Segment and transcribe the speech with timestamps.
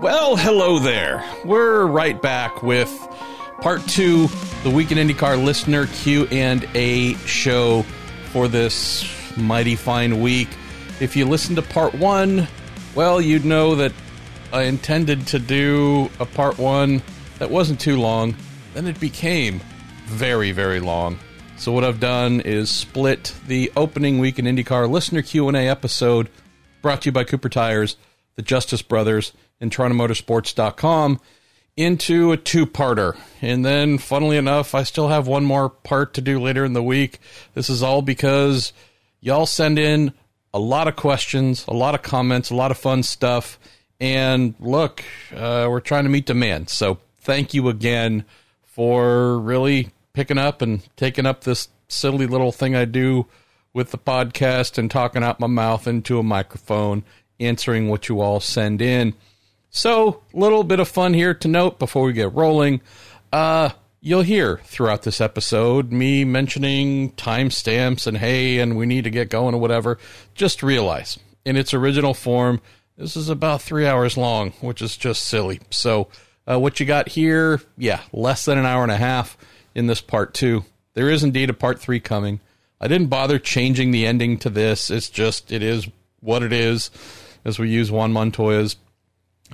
[0.00, 1.22] Well, hello there.
[1.44, 2.88] We're right back with
[3.60, 4.28] part two,
[4.62, 7.82] the Week in IndyCar listener Q and A show
[8.32, 9.04] for this
[9.36, 10.48] mighty fine week.
[11.00, 12.48] If you listened to part one,
[12.94, 13.92] well, you'd know that
[14.54, 17.02] I intended to do a part one
[17.38, 18.34] that wasn't too long.
[18.72, 19.60] Then it became
[20.06, 21.18] very, very long.
[21.58, 25.68] So what I've done is split the opening week in IndyCar listener Q and A
[25.68, 26.30] episode,
[26.80, 27.98] brought to you by Cooper Tires,
[28.36, 31.20] the Justice Brothers, and TorontoMotorsports.com,
[31.76, 33.16] into a two-parter.
[33.40, 36.82] And then, funnily enough, I still have one more part to do later in the
[36.82, 37.18] week.
[37.54, 38.72] This is all because
[39.20, 40.12] y'all send in
[40.52, 43.58] a lot of questions, a lot of comments, a lot of fun stuff.
[44.00, 45.04] And look,
[45.34, 46.70] uh, we're trying to meet demand.
[46.70, 48.24] So thank you again
[48.62, 53.26] for really picking up and taking up this silly little thing I do
[53.72, 57.04] with the podcast and talking out my mouth into a microphone,
[57.38, 59.14] answering what you all send in.
[59.72, 62.80] So, little bit of fun here to note before we get rolling.
[63.32, 69.10] Uh, you'll hear throughout this episode me mentioning timestamps and hey, and we need to
[69.10, 69.98] get going or whatever.
[70.34, 72.60] Just realize, in its original form,
[72.96, 75.60] this is about three hours long, which is just silly.
[75.70, 76.08] So,
[76.50, 79.38] uh, what you got here, yeah, less than an hour and a half
[79.76, 80.64] in this part two.
[80.94, 82.40] There is indeed a part three coming.
[82.80, 84.90] I didn't bother changing the ending to this.
[84.90, 85.86] It's just, it is
[86.18, 86.90] what it is,
[87.44, 88.74] as we use Juan Montoya's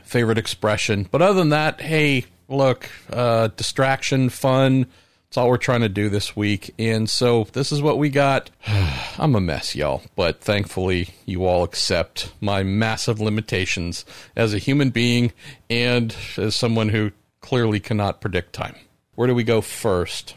[0.03, 1.09] favorite expression.
[1.11, 4.87] But other than that, hey, look, uh, distraction, fun.
[5.29, 6.73] It's all we're trying to do this week.
[6.79, 8.51] And so this is what we got.
[9.19, 10.03] I'm a mess, y'all.
[10.15, 14.05] But thankfully, you all accept my massive limitations
[14.37, 15.33] as a human being
[15.69, 18.77] and as someone who clearly cannot predict time.
[19.15, 20.35] Where do we go first?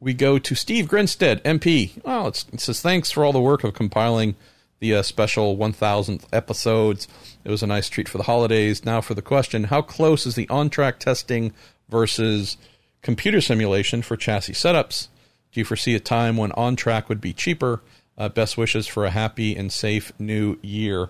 [0.00, 2.02] We go to Steve Grinstead, MP.
[2.04, 4.36] Well, it says thanks for all the work of compiling
[4.80, 7.08] the uh, special 1000th episodes.
[7.48, 8.84] It was a nice treat for the holidays.
[8.84, 11.54] Now for the question How close is the on track testing
[11.88, 12.58] versus
[13.00, 15.08] computer simulation for chassis setups?
[15.52, 17.80] Do you foresee a time when on track would be cheaper?
[18.18, 21.08] Uh, best wishes for a happy and safe new year.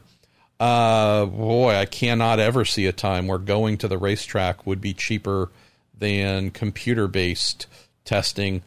[0.61, 4.95] Uh, boy, I cannot ever see a time where going to the racetrack would be
[4.95, 5.51] cheaper
[5.99, 7.67] than computer based
[8.05, 8.63] testing.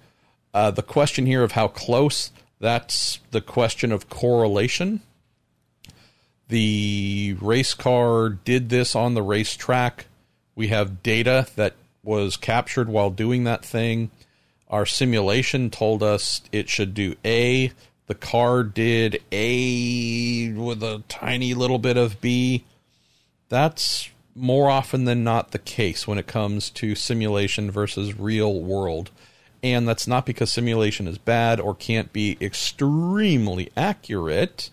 [0.54, 5.04] Uh, the question here of how close that's the question of correlation.
[6.52, 10.08] The race car did this on the racetrack.
[10.54, 14.12] We have data that was captured while doing that thing.
[14.70, 17.72] Our simulation told us it should do A.
[18.08, 22.66] The car did A with a tiny little bit of B.
[23.48, 29.10] That's more often than not the case when it comes to simulation versus real world.
[29.64, 34.70] And that's not because simulation is bad or can't be extremely accurate.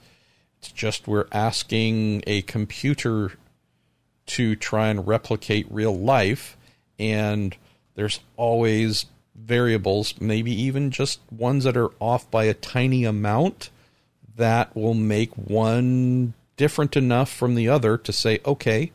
[0.58, 3.32] It's just we're asking a computer
[4.26, 6.56] to try and replicate real life.
[6.98, 7.56] And
[7.94, 13.70] there's always variables, maybe even just ones that are off by a tiny amount,
[14.36, 18.92] that will make one different enough from the other to say, okay,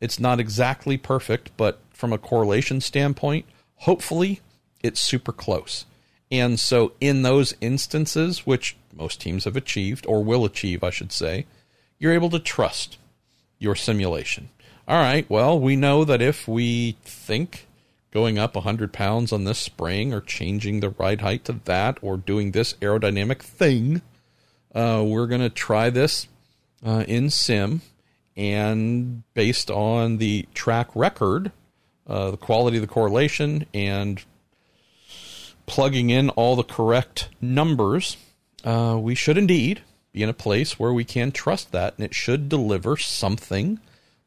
[0.00, 3.46] it's not exactly perfect, but from a correlation standpoint,
[3.76, 4.40] hopefully
[4.82, 5.84] it's super close.
[6.32, 11.12] And so, in those instances, which most teams have achieved, or will achieve, I should
[11.12, 11.44] say,
[11.98, 12.96] you're able to trust
[13.58, 14.48] your simulation.
[14.88, 17.68] All right, well, we know that if we think
[18.12, 22.16] going up 100 pounds on this spring, or changing the ride height to that, or
[22.16, 24.00] doing this aerodynamic thing,
[24.74, 26.28] uh, we're going to try this
[26.84, 27.82] uh, in sim.
[28.38, 31.52] And based on the track record,
[32.06, 34.24] uh, the quality of the correlation, and
[35.66, 38.16] plugging in all the correct numbers,
[38.64, 42.14] uh, we should indeed be in a place where we can trust that, and it
[42.14, 43.80] should deliver something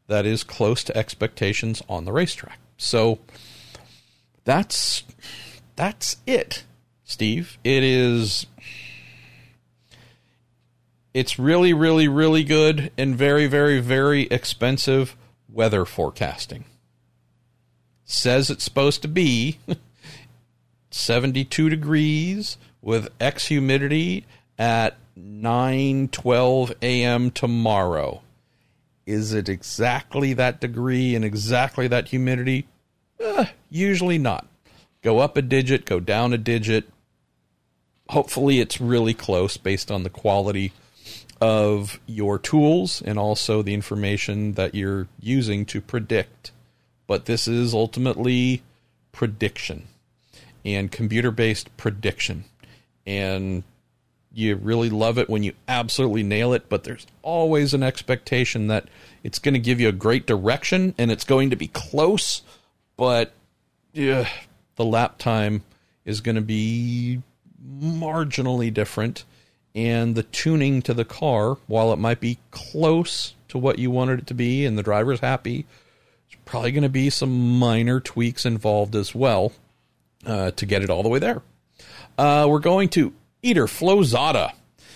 [0.07, 2.59] that is close to expectations on the racetrack.
[2.77, 3.19] So
[4.43, 5.03] that's
[5.75, 6.63] that's it,
[7.03, 7.57] Steve.
[7.63, 8.45] It is
[11.15, 15.15] it's really, really, really good and very, very, very expensive
[15.49, 16.65] weather forecasting.
[18.03, 19.59] Says it's supposed to be
[20.95, 24.25] 72 degrees with X humidity
[24.57, 27.31] at 9:12 a.m.
[27.31, 28.21] tomorrow.
[29.05, 32.65] Is it exactly that degree and exactly that humidity?
[33.19, 34.47] Eh, usually not.
[35.03, 36.89] Go up a digit, go down a digit.
[38.09, 40.71] Hopefully, it's really close based on the quality
[41.41, 46.51] of your tools and also the information that you're using to predict.
[47.05, 48.63] But this is ultimately
[49.11, 49.87] prediction
[50.65, 52.43] and computer based prediction.
[53.05, 53.63] And
[54.33, 58.89] you really love it when you absolutely nail it, but there's always an expectation that
[59.23, 62.41] it's going to give you a great direction and it's going to be close,
[62.97, 63.31] but
[63.93, 64.27] yeah,
[64.75, 65.63] the lap time
[66.03, 67.21] is going to be
[67.65, 69.23] marginally different.
[69.73, 74.19] And the tuning to the car, while it might be close to what you wanted
[74.19, 75.65] it to be and the driver's happy,
[76.29, 79.53] there's probably going to be some minor tweaks involved as well
[80.25, 81.41] uh, to get it all the way there.
[82.17, 84.53] Uh, we're going to Eater Flozada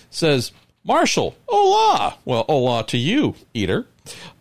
[0.10, 0.52] says,
[0.84, 2.18] Marshall, hola.
[2.26, 3.86] Well, hola to you, Eater.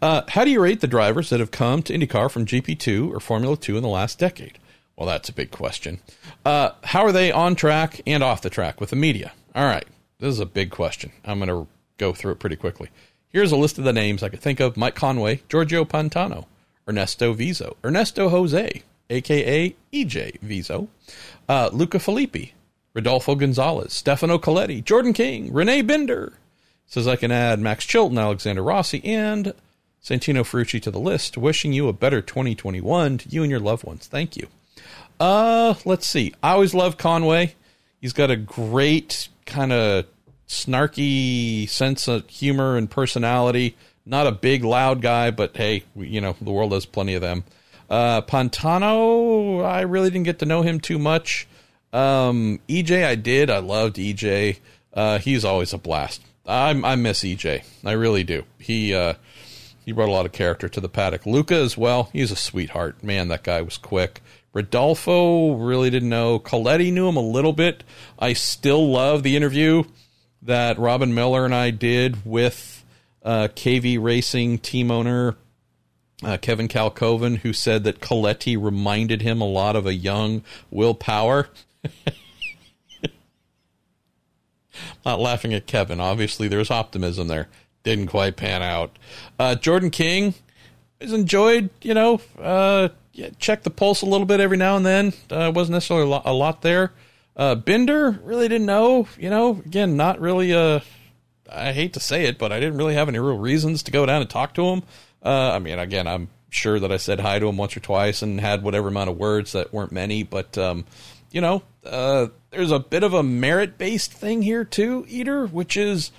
[0.00, 3.20] Uh, how do you rate the drivers that have come to IndyCar from GP2 or
[3.20, 4.58] Formula 2 in the last decade?
[4.96, 6.00] Well, that's a big question.
[6.44, 9.32] Uh, how are they on track and off the track with the media?
[9.55, 9.87] All right,
[10.19, 11.12] this is a big question.
[11.25, 11.69] I'm going to
[11.99, 12.88] go through it pretty quickly.
[13.29, 16.46] Here's a list of the names I could think of Mike Conway, Giorgio Pantano,
[16.88, 20.89] Ernesto Viso, Ernesto Jose, aka EJ Viso,
[21.49, 22.53] uh, Luca Filippi,
[22.95, 26.33] Rodolfo Gonzalez, Stefano Coletti, Jordan King, René Binder.
[26.87, 29.53] Says I can add Max Chilton, Alexander Rossi, and
[30.03, 31.37] Santino Ferrucci to the list.
[31.37, 34.07] Wishing you a better 2021 to you and your loved ones.
[34.07, 34.49] Thank you.
[35.21, 36.35] Uh, let's see.
[36.43, 37.55] I always love Conway.
[38.01, 40.07] He's got a great kind of
[40.49, 43.77] snarky sense of humor and personality.
[44.07, 47.45] Not a big, loud guy, but hey, you know, the world has plenty of them.
[47.88, 51.46] Uh, Pantano, I really didn't get to know him too much.
[51.93, 53.50] Um, EJ, I did.
[53.50, 54.58] I loved EJ.
[54.93, 56.23] Uh, he's always a blast.
[56.46, 57.64] I, I miss EJ.
[57.85, 58.44] I really do.
[58.58, 59.14] He uh,
[59.85, 61.25] he brought a lot of character to the paddock.
[61.25, 62.11] Luca as well.
[62.12, 63.02] He's a sweetheart.
[63.02, 64.20] Man, that guy was quick.
[64.52, 66.38] Rodolfo really didn't know.
[66.38, 67.85] Coletti knew him a little bit.
[68.19, 69.85] I still love the interview
[70.43, 72.85] that Robin Miller and I did with
[73.23, 75.37] uh, KV Racing team owner
[76.23, 80.94] uh, Kevin Kalkoven, who said that Coletti reminded him a lot of a young Will
[80.94, 81.49] Power.
[85.05, 86.00] Not laughing at Kevin.
[86.00, 87.49] Obviously, there's optimism there.
[87.85, 88.99] Didn't quite pan out.
[89.38, 90.35] Uh, Jordan King
[91.00, 94.87] has enjoyed, you know, uh, yeah, check the pulse a little bit every now and
[94.87, 95.12] then.
[95.31, 96.93] Uh, wasn't necessarily a lot, a lot there.
[97.37, 99.09] Uh, Binder really didn't know.
[99.19, 100.53] You know, again, not really.
[100.53, 100.81] Uh,
[101.50, 104.05] I hate to say it, but I didn't really have any real reasons to go
[104.05, 104.82] down and talk to him.
[105.23, 108.23] Uh, I mean, again, I'm sure that I said hi to him once or twice
[108.23, 110.85] and had whatever amount of words that weren't many, but um,
[111.31, 115.76] you know, uh, there's a bit of a merit based thing here too, Eater, which
[115.76, 116.11] is,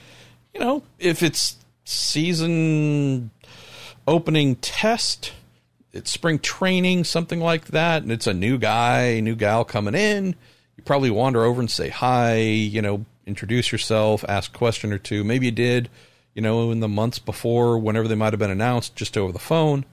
[0.54, 3.31] you know, if it's season
[4.07, 5.34] opening test,
[5.92, 10.36] it's spring training, something like that, and it's a new guy, new gal coming in,
[10.78, 14.98] you probably wander over and say hi, you know, introduce yourself, ask a question or
[14.98, 15.24] two.
[15.24, 15.90] Maybe you did,
[16.40, 19.40] you know, in the months before, whenever they might have been announced, just over the
[19.40, 19.84] phone.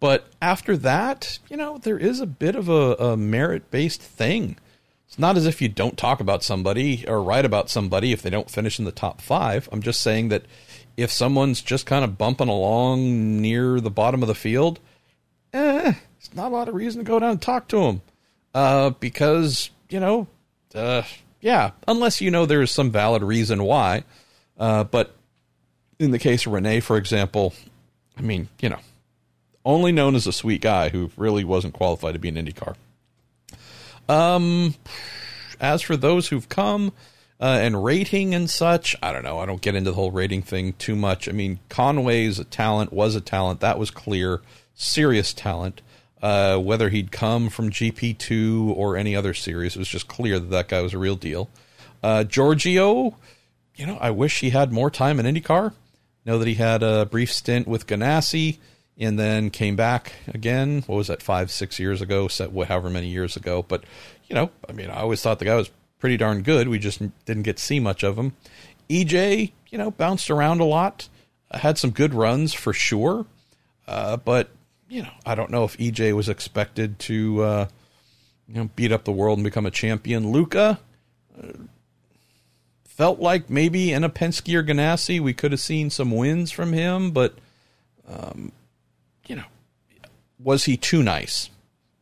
[0.00, 4.58] But after that, you know, there is a bit of a, a merit based thing.
[5.06, 8.30] It's not as if you don't talk about somebody or write about somebody if they
[8.30, 9.68] don't finish in the top five.
[9.70, 10.42] I'm just saying that
[10.96, 14.80] if someone's just kind of bumping along near the bottom of the field,
[15.52, 18.02] eh, it's not a lot of reason to go down and talk to them.
[18.52, 20.26] Uh, because, you know,
[20.74, 21.04] uh,
[21.40, 24.02] yeah, unless you know there's some valid reason why.
[24.58, 25.14] Uh, but
[26.00, 27.52] in the case of René, for example,
[28.16, 28.80] I mean, you know,
[29.64, 32.74] only known as a sweet guy who really wasn't qualified to be an IndyCar.
[34.08, 34.74] Um,
[35.60, 36.92] as for those who've come
[37.38, 39.38] uh, and rating and such, I don't know.
[39.38, 41.28] I don't get into the whole rating thing too much.
[41.28, 43.60] I mean, Conway's a talent, was a talent.
[43.60, 44.40] That was clear.
[44.74, 45.82] Serious talent.
[46.22, 50.50] Uh, whether he'd come from GP2 or any other series, it was just clear that
[50.50, 51.50] that guy was a real deal.
[52.02, 53.16] Uh, Giorgio,
[53.76, 55.74] you know, I wish he had more time in IndyCar.
[56.24, 58.58] Know that he had a brief stint with Ganassi
[58.98, 60.82] and then came back again.
[60.86, 63.64] What was that, five, six years ago, set however many years ago.
[63.66, 63.84] But,
[64.28, 66.68] you know, I mean, I always thought the guy was pretty darn good.
[66.68, 68.34] We just didn't get to see much of him.
[68.90, 71.08] EJ, you know, bounced around a lot,
[71.50, 73.24] had some good runs for sure.
[73.88, 74.50] Uh, but,
[74.88, 77.66] you know, I don't know if EJ was expected to, uh,
[78.48, 80.30] you know, beat up the world and become a champion.
[80.30, 80.78] Luca
[81.42, 81.52] uh,
[83.00, 86.74] felt like maybe in a Penske or Ganassi we could have seen some wins from
[86.74, 87.32] him, but
[88.06, 88.52] um,
[89.26, 89.46] you know,
[90.38, 91.48] was he too nice?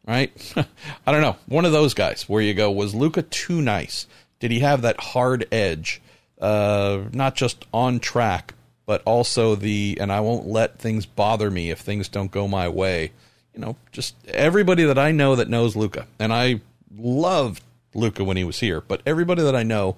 [0.05, 0.33] Right?
[1.07, 1.37] I don't know.
[1.47, 4.09] One of those guys where you go, was Luca too nice?
[4.41, 6.03] Did he have that hard edge?
[6.41, 11.71] Uh, not just on track, but also the, and I won't let things bother me
[11.71, 13.13] if things don't go my way.
[13.55, 16.61] You know, just everybody that I know that knows Luca, and I
[16.97, 17.63] loved
[17.95, 19.95] Luca when he was here, but everybody that I know,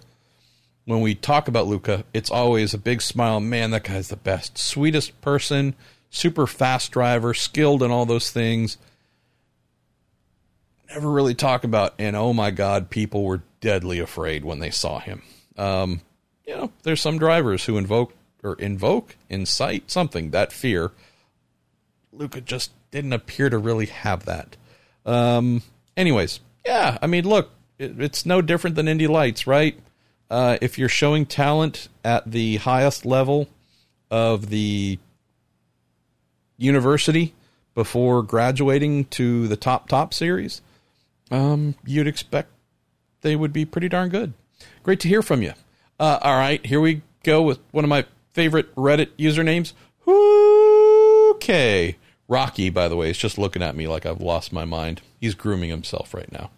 [0.84, 3.40] when we talk about Luca, it's always a big smile.
[3.40, 5.74] Man, that guy's the best, sweetest person
[6.10, 8.76] super fast driver, skilled in all those things.
[10.92, 14.98] Never really talk about, and oh my God, people were deadly afraid when they saw
[14.98, 15.22] him.
[15.56, 16.00] Um,
[16.44, 20.90] you know, there's some drivers who invoke or invoke, incite something, that fear.
[22.12, 24.56] Luca just didn't appear to really have that.
[25.06, 25.62] Um,
[25.96, 29.78] anyways, yeah, I mean, look, it, it's no different than Indy Lights, right?
[30.30, 33.48] Uh, if you're showing talent at the highest level
[34.10, 34.98] of the
[36.56, 37.34] university
[37.74, 40.62] before graduating to the top top series,
[41.30, 42.50] um, you'd expect
[43.22, 44.32] they would be pretty darn good.
[44.82, 45.52] Great to hear from you.
[45.98, 49.72] Uh, all right, here we go with one of my favorite Reddit usernames.
[51.34, 51.96] Okay.
[52.28, 55.02] Rocky, by the way, is just looking at me like I've lost my mind.
[55.20, 56.50] He's grooming himself right now.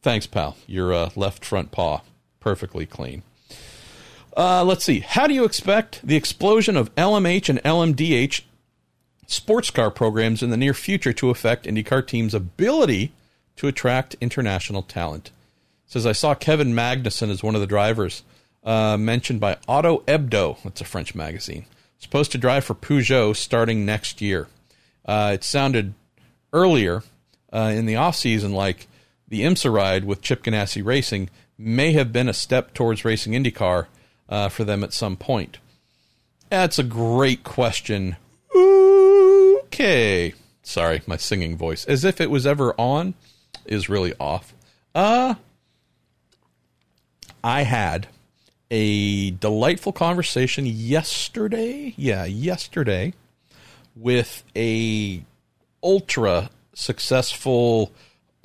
[0.00, 0.56] Thanks, pal.
[0.66, 2.00] Your uh, left front paw,
[2.42, 3.22] perfectly clean.
[4.36, 5.00] Uh, let's see.
[5.00, 8.42] How do you expect the explosion of LMH and LMDH
[9.26, 13.12] sports car programs in the near future to affect IndyCar teams' ability
[13.56, 15.30] to attract international talent?
[15.86, 18.22] Says I saw Kevin Magnussen as one of the drivers
[18.64, 20.62] uh, mentioned by Auto Hebdo.
[20.62, 21.66] That's a French magazine.
[21.98, 24.48] Supposed to drive for Peugeot starting next year.
[25.04, 25.94] Uh, it sounded
[26.52, 27.02] earlier
[27.52, 28.88] uh, in the off season like
[29.28, 31.28] the IMSA ride with Chip Ganassi Racing
[31.58, 33.86] may have been a step towards racing IndyCar
[34.28, 35.58] uh, for them at some point.
[36.50, 38.16] That's a great question.
[38.54, 40.34] Okay.
[40.62, 41.84] Sorry, my singing voice.
[41.86, 43.14] As if it was ever on
[43.64, 44.54] is really off.
[44.94, 45.34] Uh
[47.44, 48.06] I had
[48.70, 51.94] a delightful conversation yesterday.
[51.96, 53.14] Yeah, yesterday
[53.96, 55.22] with a
[55.82, 57.92] ultra successful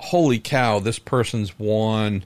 [0.00, 2.24] holy cow this person's won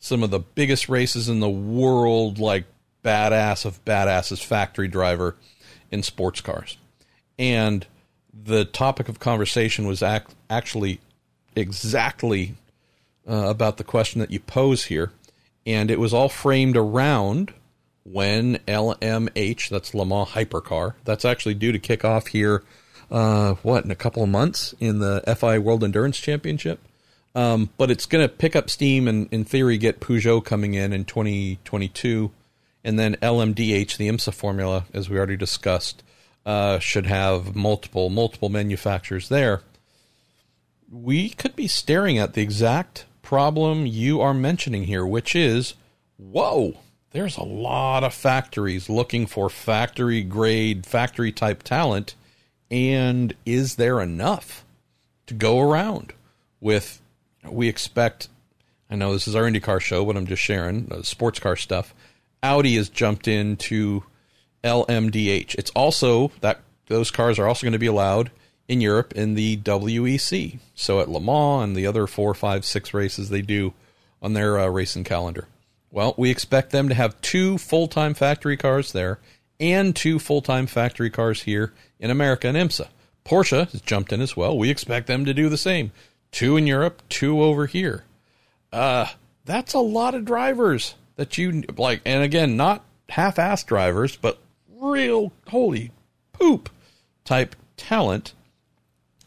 [0.00, 2.64] some of the biggest races in the world like
[3.04, 5.36] badass of badasses factory driver
[5.90, 6.76] in sports cars
[7.38, 7.86] and
[8.32, 11.00] the topic of conversation was ac- actually
[11.54, 12.54] exactly
[13.28, 15.12] uh, about the question that you pose here
[15.66, 17.52] and it was all framed around
[18.04, 22.62] when LMH, that's Le Mans Hypercar, that's actually due to kick off here,
[23.10, 26.80] uh, what, in a couple of months in the FIA World Endurance Championship.
[27.34, 30.92] Um, but it's going to pick up steam and, in theory, get Peugeot coming in
[30.92, 32.30] in 2022.
[32.82, 36.02] And then LMDH, the IMSA formula, as we already discussed,
[36.44, 39.62] uh, should have multiple, multiple manufacturers there.
[40.90, 45.74] We could be staring at the exact problem you are mentioning here, which is
[46.16, 46.74] whoa,
[47.12, 52.14] there's a lot of factories looking for factory grade, factory type talent.
[52.70, 54.64] And is there enough
[55.26, 56.12] to go around
[56.60, 57.00] with?
[57.48, 58.28] We expect,
[58.90, 61.94] I know this is our IndyCar show, but I'm just sharing uh, sports car stuff.
[62.42, 64.02] Audi has jumped into
[64.64, 65.54] LMDH.
[65.56, 68.30] It's also that those cars are also going to be allowed
[68.68, 70.58] in Europe in the WEC.
[70.74, 73.74] So at Le Mans and the other four, five, six races they do
[74.22, 75.48] on their uh, racing calendar.
[75.90, 79.18] Well, we expect them to have two full time factory cars there
[79.58, 82.88] and two full time factory cars here in America and IMSA.
[83.24, 84.56] Porsche has jumped in as well.
[84.56, 85.92] We expect them to do the same.
[86.32, 88.04] Two in Europe, two over here.
[88.72, 89.06] Uh,
[89.44, 92.02] that's a lot of drivers that you like.
[92.04, 94.38] And again, not half ass drivers, but
[94.78, 95.90] real holy
[96.32, 96.70] poop
[97.24, 98.34] type talent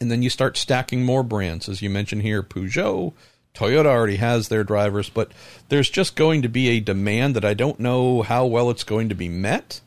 [0.03, 3.13] and then you start stacking more brands, as you mentioned here, Peugeot,
[3.55, 5.31] Toyota already has their drivers, but
[5.69, 9.07] there's just going to be a demand that I don't know how well it's going
[9.07, 9.79] to be met.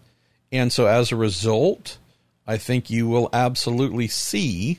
[0.51, 1.99] And so as a result,
[2.47, 4.79] I think you will absolutely see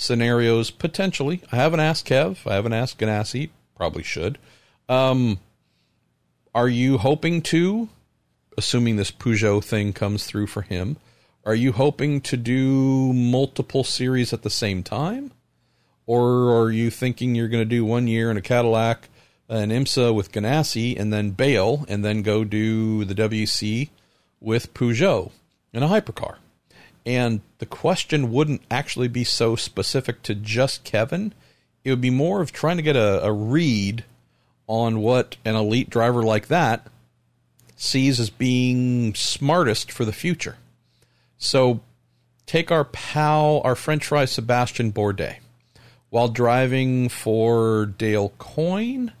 [0.00, 1.42] scenarios potentially.
[1.52, 4.38] I haven't asked Kev, I haven't asked Ganassi, probably should.
[4.88, 5.38] Um,
[6.54, 7.88] are you hoping to,
[8.56, 10.96] assuming this Peugeot thing comes through for him,
[11.44, 15.32] are you hoping to do multiple series at the same time?
[16.06, 19.08] Or are you thinking you're going to do one year in a Cadillac,
[19.48, 23.90] an IMSA with Ganassi, and then bail and then go do the WEC
[24.40, 25.30] with Peugeot
[25.72, 26.36] in a hypercar?
[27.06, 31.32] And the question wouldn't actually be so specific to just Kevin.
[31.84, 34.04] It would be more of trying to get a, a read
[34.66, 36.86] on what an elite driver like that
[37.76, 40.56] sees as being smartest for the future.
[41.38, 41.80] So
[42.44, 45.38] take our pal, our French fry Sebastian Bourdais,
[46.10, 49.12] while driving for Dale Coyne.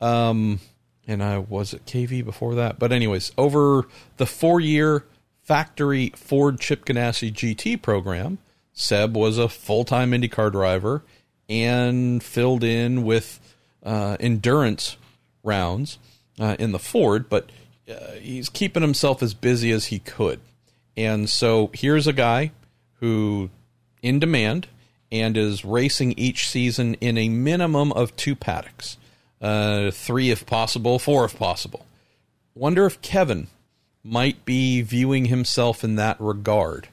[0.00, 0.58] Um,
[1.06, 2.78] and I was at KV before that.
[2.78, 3.86] But, anyways, over
[4.16, 5.04] the four year
[5.52, 8.38] factory Ford Chip Ganassi GT program,
[8.72, 11.02] Seb was a full time IndyCar driver
[11.46, 13.38] and filled in with
[13.82, 14.96] uh, endurance
[15.44, 15.98] rounds
[16.40, 17.52] uh, in the Ford, but
[17.86, 20.40] uh, he's keeping himself as busy as he could.
[20.96, 22.52] And so here's a guy
[23.00, 23.50] who
[24.00, 24.68] in demand
[25.10, 28.96] and is racing each season in a minimum of two paddocks,
[29.42, 31.84] uh, three if possible, four if possible.
[32.54, 33.48] wonder if Kevin
[34.04, 36.88] might be viewing himself in that regard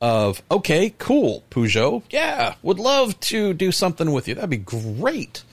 [0.00, 4.34] of okay, cool, Peugeot, yeah, would love to do something with you.
[4.34, 5.44] That'd be great.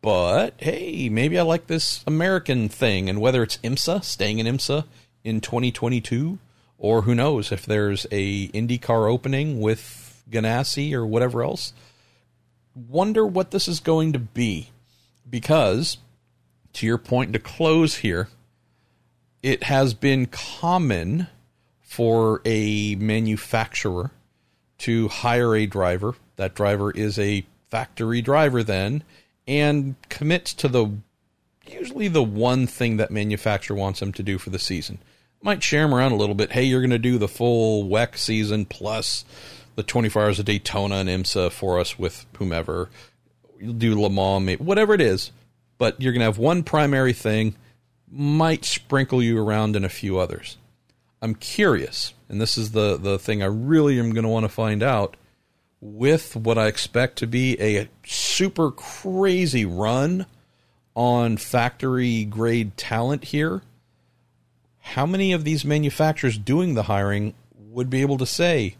[0.00, 4.84] But hey, maybe I like this American thing, and whether it's IMSA, staying in IMSA
[5.24, 6.38] in 2022,
[6.78, 11.72] or who knows if there's a IndyCar opening with Ganassi or whatever else.
[12.74, 14.70] Wonder what this is going to be,
[15.28, 15.98] because
[16.74, 18.28] to your point to close here,
[19.42, 21.28] it has been common
[21.80, 24.10] for a manufacturer
[24.78, 26.14] to hire a driver.
[26.36, 29.02] That driver is a factory driver then
[29.46, 30.90] and commits to the
[31.66, 34.98] usually the one thing that manufacturer wants them to do for the season.
[35.42, 36.52] Might share them around a little bit.
[36.52, 39.24] Hey, you're going to do the full WEC season plus
[39.76, 42.88] the 24 hours of Daytona and IMSA for us with whomever.
[43.60, 45.30] You'll do Le Mans, whatever it is.
[45.78, 47.54] But you're going to have one primary thing
[48.10, 50.56] might sprinkle you around in a few others.
[51.20, 54.48] I'm curious, and this is the, the thing I really am going to want to
[54.48, 55.16] find out
[55.80, 60.26] with what I expect to be a super crazy run
[60.94, 63.62] on factory grade talent here.
[64.80, 68.76] How many of these manufacturers doing the hiring would be able to say,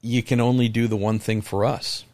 [0.00, 2.04] you can only do the one thing for us,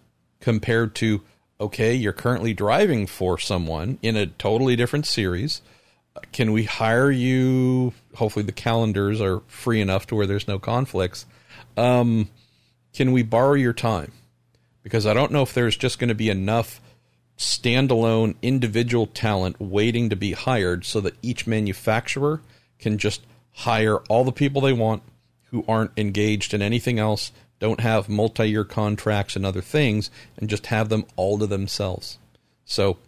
[0.41, 1.23] compared to,
[1.61, 5.63] okay, you're currently driving for someone in a totally different series
[6.33, 7.93] can we hire you?
[8.15, 11.27] Hopefully, the calendars are free enough to where there's no conflicts.
[11.77, 12.29] Um,
[12.93, 14.13] can we borrow your time?
[14.83, 16.81] Because I don't know if there's just going to be enough
[17.39, 22.41] standalone individual talent waiting to be hired so that each manufacturer
[22.79, 25.03] can just hire all the people they want
[25.51, 30.51] who aren't engaged in anything else, don't have multi year contracts and other things, and
[30.51, 32.19] just have them all to themselves.
[32.65, 32.99] So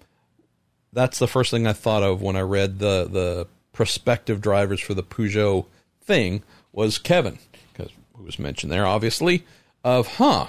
[0.95, 4.95] that's the first thing I thought of when I read the the prospective drivers for
[4.95, 5.67] the Peugeot
[6.03, 7.39] thing was Kevin,
[7.73, 9.45] because who was mentioned there, obviously,
[9.83, 10.47] of huh,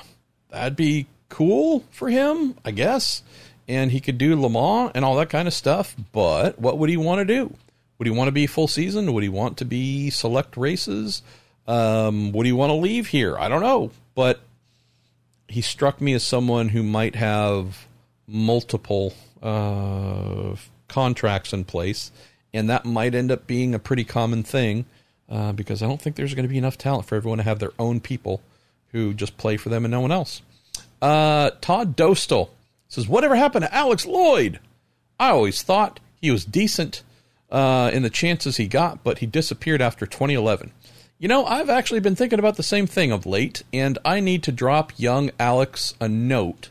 [0.49, 3.23] that'd be cool for him, I guess,
[3.67, 5.95] and he could do Le Mans and all that kind of stuff.
[6.11, 7.55] But what would he want to do?
[7.97, 9.13] Would he want to be full season?
[9.13, 11.23] Would he want to be select races?
[11.67, 13.37] Um, would he want to leave here?
[13.37, 14.41] I don't know, but
[15.47, 17.87] he struck me as someone who might have
[18.27, 19.13] multiple
[19.45, 20.55] uh,
[20.87, 22.11] contracts in place,
[22.53, 24.85] and that might end up being a pretty common thing
[25.29, 27.59] uh, because I don't think there's going to be enough talent for everyone to have
[27.59, 28.41] their own people
[28.91, 30.41] who just play for them and no one else.
[31.01, 32.49] Uh, Todd Dostal
[32.87, 34.59] says, "Whatever happened to Alex Lloyd?
[35.19, 37.03] I always thought he was decent
[37.51, 40.71] uh, in the chances he got, but he disappeared after 2011."
[41.17, 44.43] You know, I've actually been thinking about the same thing of late, and I need
[44.43, 46.69] to drop young Alex a note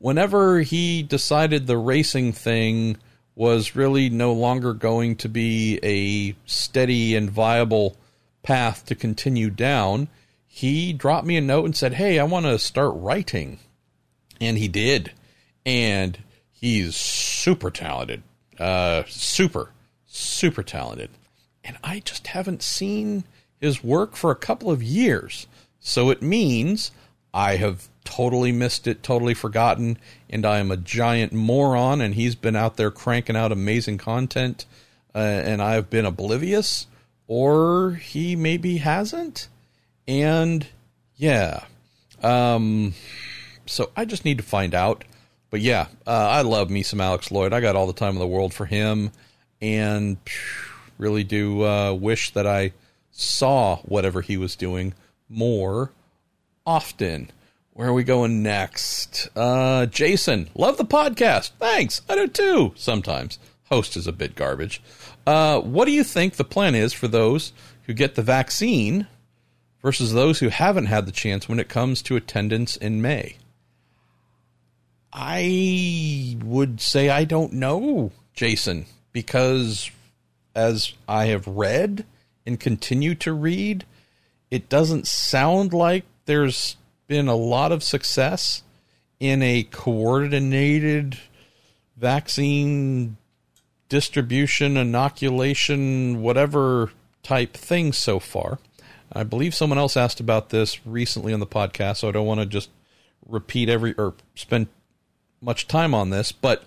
[0.00, 2.96] whenever he decided the racing thing
[3.36, 7.96] was really no longer going to be a steady and viable
[8.42, 10.08] path to continue down,
[10.46, 13.60] he dropped me a note and said, Hey, I want to start writing.
[14.40, 15.12] And he did.
[15.64, 16.18] And
[16.50, 18.22] he's super talented.
[18.58, 19.70] Uh, super,
[20.06, 21.10] super talented.
[21.62, 23.24] And I just haven't seen
[23.60, 25.46] his work for a couple of years.
[25.78, 26.90] So it means
[27.32, 32.00] I have totally missed it, totally forgotten, and I am a giant moron.
[32.00, 34.66] And he's been out there cranking out amazing content,
[35.14, 36.86] uh, and I've been oblivious,
[37.28, 39.48] or he maybe hasn't.
[40.08, 40.66] And
[41.16, 41.64] yeah,
[42.22, 42.94] um,
[43.66, 45.04] so I just need to find out.
[45.50, 47.52] But yeah, uh, I love me some Alex Lloyd.
[47.52, 49.12] I got all the time in the world for him,
[49.60, 50.16] and
[50.98, 52.72] really do uh, wish that I
[53.12, 54.94] saw whatever he was doing
[55.28, 55.92] more
[56.66, 57.30] often.
[57.80, 59.30] Where are we going next?
[59.34, 61.52] Uh, Jason, love the podcast.
[61.58, 62.02] Thanks.
[62.10, 62.74] I do too.
[62.76, 63.38] Sometimes.
[63.70, 64.82] Host is a bit garbage.
[65.26, 69.06] Uh, what do you think the plan is for those who get the vaccine
[69.80, 73.38] versus those who haven't had the chance when it comes to attendance in May?
[75.10, 79.90] I would say I don't know, Jason, because
[80.54, 82.04] as I have read
[82.44, 83.86] and continue to read,
[84.50, 86.76] it doesn't sound like there's
[87.10, 88.62] been a lot of success
[89.18, 91.18] in a coordinated
[91.96, 93.16] vaccine
[93.88, 96.92] distribution, inoculation, whatever
[97.24, 98.60] type thing so far.
[99.12, 102.38] I believe someone else asked about this recently on the podcast, so I don't want
[102.38, 102.70] to just
[103.28, 104.68] repeat every or spend
[105.40, 106.62] much time on this, but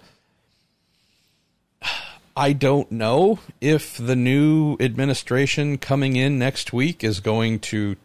[2.36, 7.95] I don't know if the new administration coming in next week is going to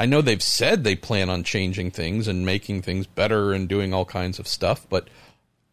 [0.00, 3.92] I know they've said they plan on changing things and making things better and doing
[3.92, 5.08] all kinds of stuff, but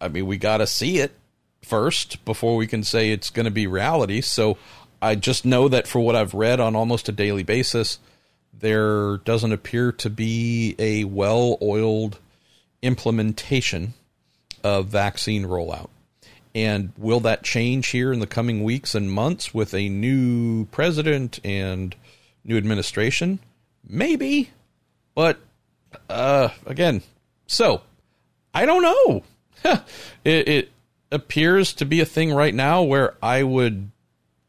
[0.02, 1.14] I mean, we got to see it
[1.62, 4.20] first before we can say it's going to be reality.
[4.20, 4.58] So
[5.02, 8.00] I just know that for what I've read on almost a daily basis,
[8.54, 12.20] there doesn't appear to be a well oiled
[12.82, 13.94] implementation
[14.62, 15.88] of vaccine rollout.
[16.54, 21.40] And will that change here in the coming weeks and months with a new president
[21.46, 21.96] and
[22.44, 23.40] new administration?
[23.88, 24.50] Maybe.
[25.16, 25.40] But
[26.10, 27.02] uh, again,
[27.48, 27.82] so
[28.54, 29.24] I don't know.
[30.24, 30.72] it, it
[31.12, 33.92] appears to be a thing right now where I would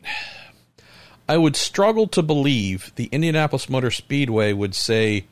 [1.29, 5.27] I would struggle to believe the Indianapolis Motor Speedway would say,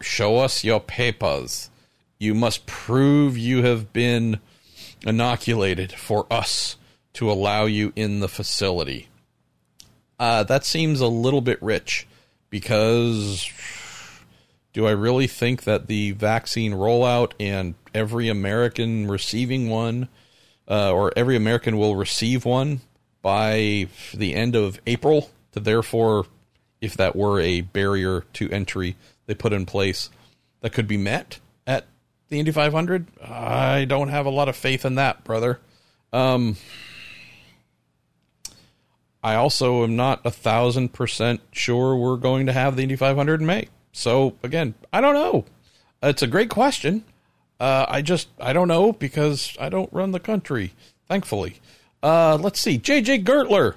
[0.00, 1.70] "Show us your papers.
[2.18, 4.40] You must prove you have been
[5.04, 6.76] inoculated for us
[7.14, 9.08] to allow you in the facility."
[10.20, 12.06] Uh, that seems a little bit rich
[12.50, 13.50] because
[14.72, 20.08] do I really think that the vaccine rollout and every American receiving one,
[20.68, 22.80] uh, or every American will receive one
[23.22, 26.26] by the end of April, to therefore,
[26.80, 30.10] if that were a barrier to entry they put in place,
[30.60, 31.86] that could be met at
[32.28, 33.06] the Indy 500?
[33.22, 35.58] I don't have a lot of faith in that, brother.
[36.12, 36.56] Um,
[39.22, 43.40] I also am not a thousand percent sure we're going to have the Indy 500
[43.40, 43.68] in May.
[43.92, 45.44] So again, I don't know.
[46.02, 47.04] It's a great question.
[47.58, 50.72] Uh, I just I don't know because I don't run the country,
[51.08, 51.56] thankfully.
[52.02, 53.74] Uh, let's see, JJ Gertler,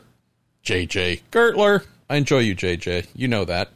[0.64, 1.86] JJ Gertler.
[2.08, 3.08] I enjoy you, JJ.
[3.16, 3.70] You know that.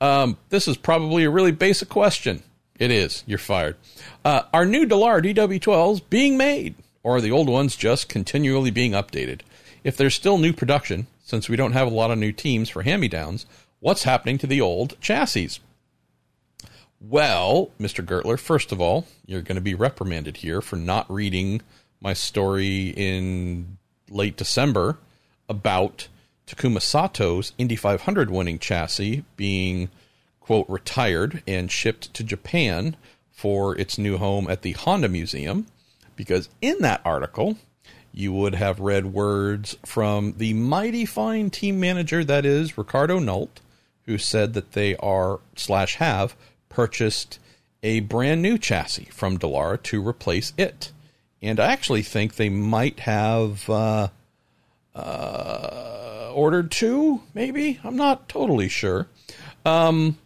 [0.00, 2.42] Um, this is probably a really basic question.
[2.78, 3.22] It is.
[3.26, 3.76] You're fired.
[4.24, 6.74] Uh, are new Dallara DW12s being made,
[7.04, 9.42] or are the old ones just continually being updated?
[9.84, 12.82] If there's still new production, since we don't have a lot of new teams for
[12.82, 13.44] hand me downs,
[13.80, 15.50] what's happening to the old chassis?
[16.98, 18.02] Well, Mr.
[18.04, 21.60] Gertler, first of all, you're going to be reprimanded here for not reading
[22.00, 23.76] my story in
[24.08, 24.96] late December
[25.50, 26.08] about
[26.46, 29.90] Takuma Sato's Indy 500 winning chassis being,
[30.40, 32.96] quote, retired and shipped to Japan
[33.30, 35.66] for its new home at the Honda Museum.
[36.16, 37.58] Because in that article,
[38.14, 43.60] you would have read words from the mighty fine team manager that is Ricardo Nault,
[44.06, 46.36] who said that they are slash have
[46.68, 47.40] purchased
[47.82, 50.92] a brand new chassis from Dallara to replace it.
[51.42, 54.08] And I actually think they might have uh,
[54.94, 57.80] uh, ordered two, maybe.
[57.82, 59.08] I'm not totally sure.
[59.66, 60.18] Um,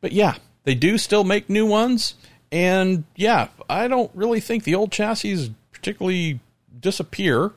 [0.00, 2.14] but yeah, they do still make new ones.
[2.50, 6.40] And yeah, I don't really think the old chassis is particularly
[6.78, 7.52] disappear.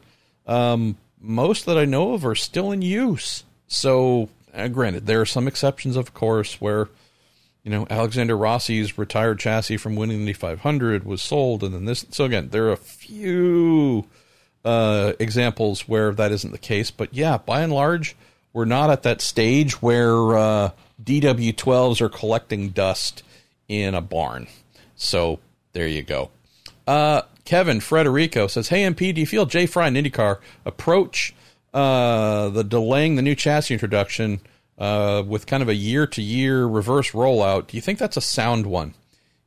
[0.48, 3.44] Um, most that I know of are still in use.
[3.68, 6.90] So, uh, granted, there are some exceptions, of course, where
[7.64, 12.06] you know, Alexander Rossi's retired chassis from winning the 500 was sold, and then this.
[12.12, 14.08] So again, there are a few
[14.64, 18.16] uh, examples where that isn't the case, but yeah, by and large,
[18.54, 20.72] we're not at that stage where uh,
[21.04, 23.24] DW12s are collecting dust
[23.68, 24.48] in a barn.
[24.96, 25.40] So
[25.74, 26.32] there you go.
[26.88, 31.34] Uh, Kevin Frederico says, "Hey MP, do you feel Jay Frye and IndyCar approach
[31.74, 34.40] uh, the delaying the new chassis introduction?"
[34.78, 37.68] uh, with kind of a year to year reverse rollout.
[37.68, 38.90] Do you think that's a sound one?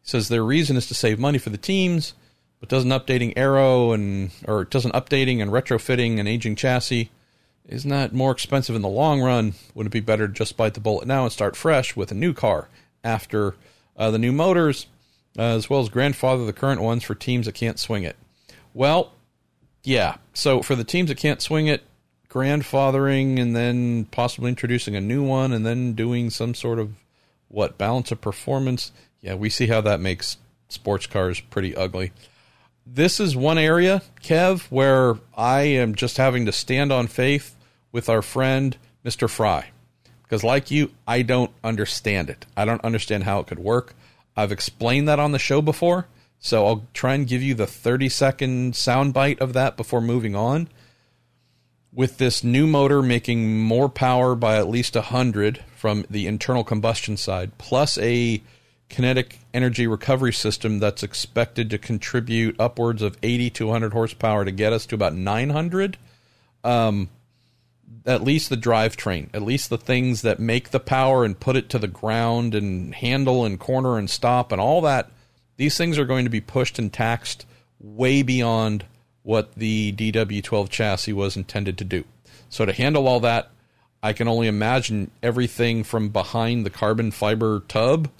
[0.02, 2.12] He says their reason is to save money for the teams,
[2.58, 7.08] but doesn't updating aero and or doesn't updating and retrofitting an aging chassis
[7.68, 9.54] isn't that more expensive in the long run?
[9.74, 12.14] Wouldn't it be better to just bite the bullet now and start fresh with a
[12.14, 12.68] new car
[13.04, 13.54] after
[13.96, 14.86] uh, the new motors,
[15.38, 18.16] uh, as well as grandfather the current ones for teams that can't swing it?
[18.74, 19.12] Well,
[19.82, 20.16] yeah.
[20.34, 21.82] So for the teams that can't swing it,
[22.28, 26.94] grandfathering and then possibly introducing a new one and then doing some sort of
[27.48, 28.90] what balance of performance.
[29.20, 32.12] Yeah, we see how that makes sports cars pretty ugly.
[32.86, 37.54] This is one area, Kev, where I am just having to stand on faith
[37.92, 39.28] with our friend Mr.
[39.28, 39.70] Frye.
[40.22, 42.46] Because, like you, I don't understand it.
[42.56, 43.94] I don't understand how it could work.
[44.36, 46.06] I've explained that on the show before,
[46.38, 50.68] so I'll try and give you the 30 second soundbite of that before moving on
[51.92, 57.16] with this new motor making more power by at least 100 from the internal combustion
[57.16, 58.42] side, plus a
[58.88, 64.50] kinetic energy recovery system that's expected to contribute upwards of 80 to 100 horsepower to
[64.50, 65.98] get us to about 900.
[66.64, 67.10] Um,
[68.04, 71.68] at least the drivetrain, at least the things that make the power and put it
[71.70, 75.10] to the ground and handle and corner and stop and all that,
[75.56, 77.46] these things are going to be pushed and taxed
[77.78, 78.84] way beyond
[79.22, 82.04] what the DW12 chassis was intended to do.
[82.48, 83.50] So to handle all that,
[84.02, 88.10] I can only imagine everything from behind the carbon fiber tub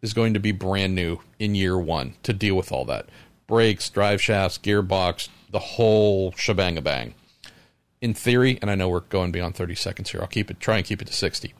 [0.00, 3.06] is going to be brand new in year one to deal with all that.
[3.46, 7.14] Brakes, drive shafts, gearbox, the whole shebang bang.
[8.02, 10.20] In theory, and I know we're going beyond 30 seconds here.
[10.20, 11.54] I'll keep it, try and keep it to 60.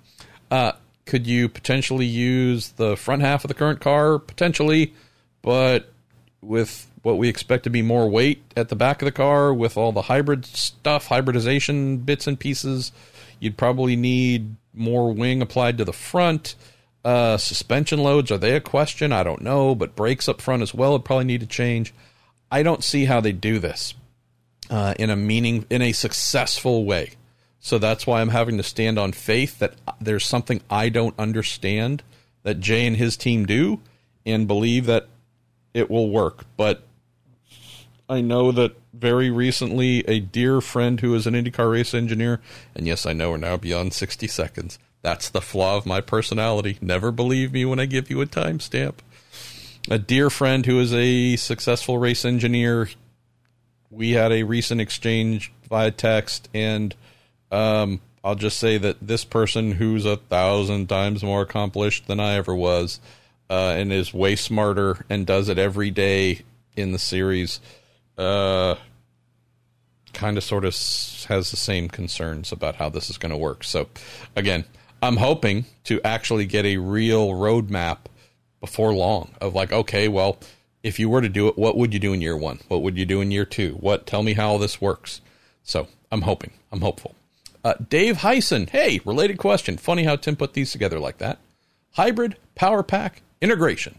[0.50, 0.72] Uh,
[1.06, 4.18] could you potentially use the front half of the current car?
[4.18, 4.92] Potentially,
[5.40, 5.92] but
[6.42, 9.76] with what we expect to be more weight at the back of the car, with
[9.76, 12.92] all the hybrid stuff, hybridization bits and pieces,
[13.38, 16.56] you'd probably need more wing applied to the front.
[17.04, 19.12] Uh, suspension loads, are they a question?
[19.12, 21.94] I don't know, but brakes up front as well would probably need to change.
[22.50, 23.94] I don't see how they do this
[24.72, 27.10] uh, in a meaning, in a successful way.
[27.60, 32.02] So that's why I'm having to stand on faith that there's something I don't understand
[32.42, 33.80] that Jay and his team do
[34.24, 35.08] and believe that
[35.74, 36.46] it will work.
[36.56, 36.82] But
[38.08, 42.40] I know that very recently a dear friend who is an IndyCar race engineer,
[42.74, 44.78] and yes, I know we're now beyond 60 seconds.
[45.02, 46.78] That's the flaw of my personality.
[46.80, 48.94] Never believe me when I give you a timestamp.
[49.90, 52.88] A dear friend who is a successful race engineer,
[53.92, 56.94] we had a recent exchange via text, and
[57.50, 62.34] um, I'll just say that this person, who's a thousand times more accomplished than I
[62.34, 63.00] ever was,
[63.50, 66.40] uh, and is way smarter and does it every day
[66.74, 67.60] in the series,
[68.16, 68.76] uh,
[70.14, 70.74] kind of sort of
[71.28, 73.62] has the same concerns about how this is going to work.
[73.62, 73.88] So,
[74.34, 74.64] again,
[75.02, 77.98] I'm hoping to actually get a real roadmap
[78.60, 80.38] before long of like, okay, well,
[80.82, 82.60] if you were to do it, what would you do in year one?
[82.68, 83.74] What would you do in year two?
[83.74, 84.06] What?
[84.06, 85.20] Tell me how this works.
[85.62, 86.52] So I'm hoping.
[86.70, 87.14] I'm hopeful.
[87.64, 88.68] Uh, Dave Heisen.
[88.68, 89.76] Hey, related question.
[89.76, 91.38] Funny how Tim put these together like that.
[91.92, 93.98] Hybrid, power pack, integration.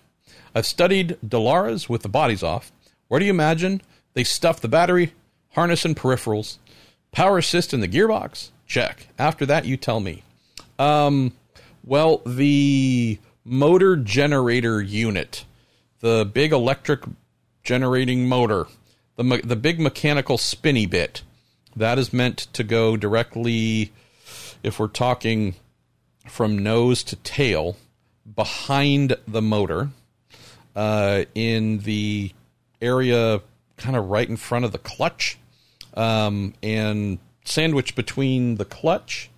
[0.53, 2.71] I've studied Dallaras with the bodies off.
[3.07, 3.81] Where do you imagine
[4.13, 5.13] they stuff the battery,
[5.51, 6.57] harness, and peripherals?
[7.11, 8.49] Power assist in the gearbox?
[8.67, 9.07] Check.
[9.17, 10.23] After that, you tell me.
[10.79, 11.33] Um,
[11.85, 15.45] well, the motor generator unit,
[16.03, 16.99] the big electric
[17.63, 18.67] generating motor,
[19.15, 21.23] the the big mechanical spinny bit
[21.77, 23.93] that is meant to go directly,
[24.61, 25.55] if we're talking
[26.27, 27.77] from nose to tail,
[28.35, 29.91] behind the motor
[30.75, 32.31] uh, in the
[32.81, 33.41] area
[33.77, 35.37] kind of right in front of the clutch
[35.93, 39.29] um, and sandwiched between the clutch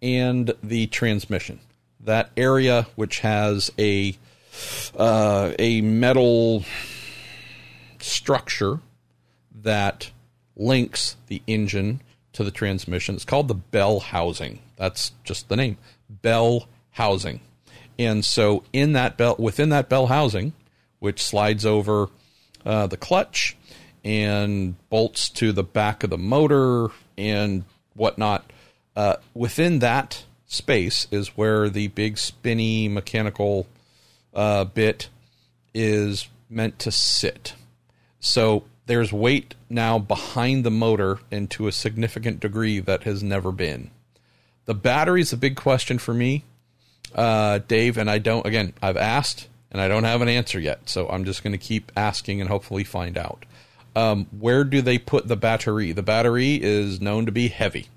[0.00, 1.58] and the transmission.
[1.98, 4.16] That area, which has a
[4.96, 6.64] uh, a metal
[8.00, 8.80] structure
[9.62, 10.10] that
[10.56, 12.00] links the engine
[12.32, 13.14] to the transmission.
[13.14, 14.60] It's called the bell housing.
[14.76, 17.40] That's just the name, bell housing.
[17.98, 20.52] And so in that bell, within that bell housing,
[20.98, 22.08] which slides over
[22.64, 23.56] uh, the clutch
[24.04, 27.64] and bolts to the back of the motor and
[27.94, 28.50] whatnot,
[28.96, 33.66] uh, within that space is where the big spinny mechanical
[34.34, 35.08] uh, bit
[35.72, 37.54] is meant to sit.
[38.20, 43.52] So there's weight now behind the motor and to a significant degree that has never
[43.52, 43.90] been.
[44.66, 46.44] The battery is a big question for me,
[47.14, 50.88] uh, Dave, and I don't, again, I've asked and I don't have an answer yet.
[50.88, 53.44] So I'm just going to keep asking and hopefully find out.
[53.96, 55.92] Um, where do they put the battery?
[55.92, 57.88] The battery is known to be heavy.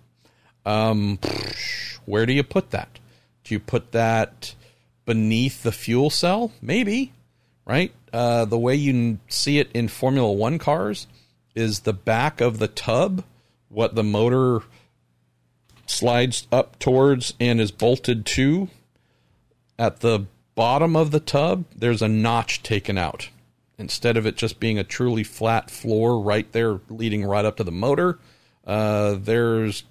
[0.65, 1.19] Um,
[2.05, 2.99] where do you put that?
[3.43, 4.55] Do you put that
[5.07, 6.51] beneath the fuel cell?
[6.61, 7.13] Maybe
[7.67, 7.91] right?
[8.13, 11.05] Uh, the way you see it in Formula One cars
[11.53, 13.23] is the back of the tub,
[13.69, 14.61] what the motor
[15.85, 18.69] slides up towards and is bolted to.
[19.77, 23.29] At the bottom of the tub, there's a notch taken out.
[23.77, 27.63] Instead of it just being a truly flat floor right there leading right up to
[27.63, 28.17] the motor,
[28.65, 29.83] uh, there's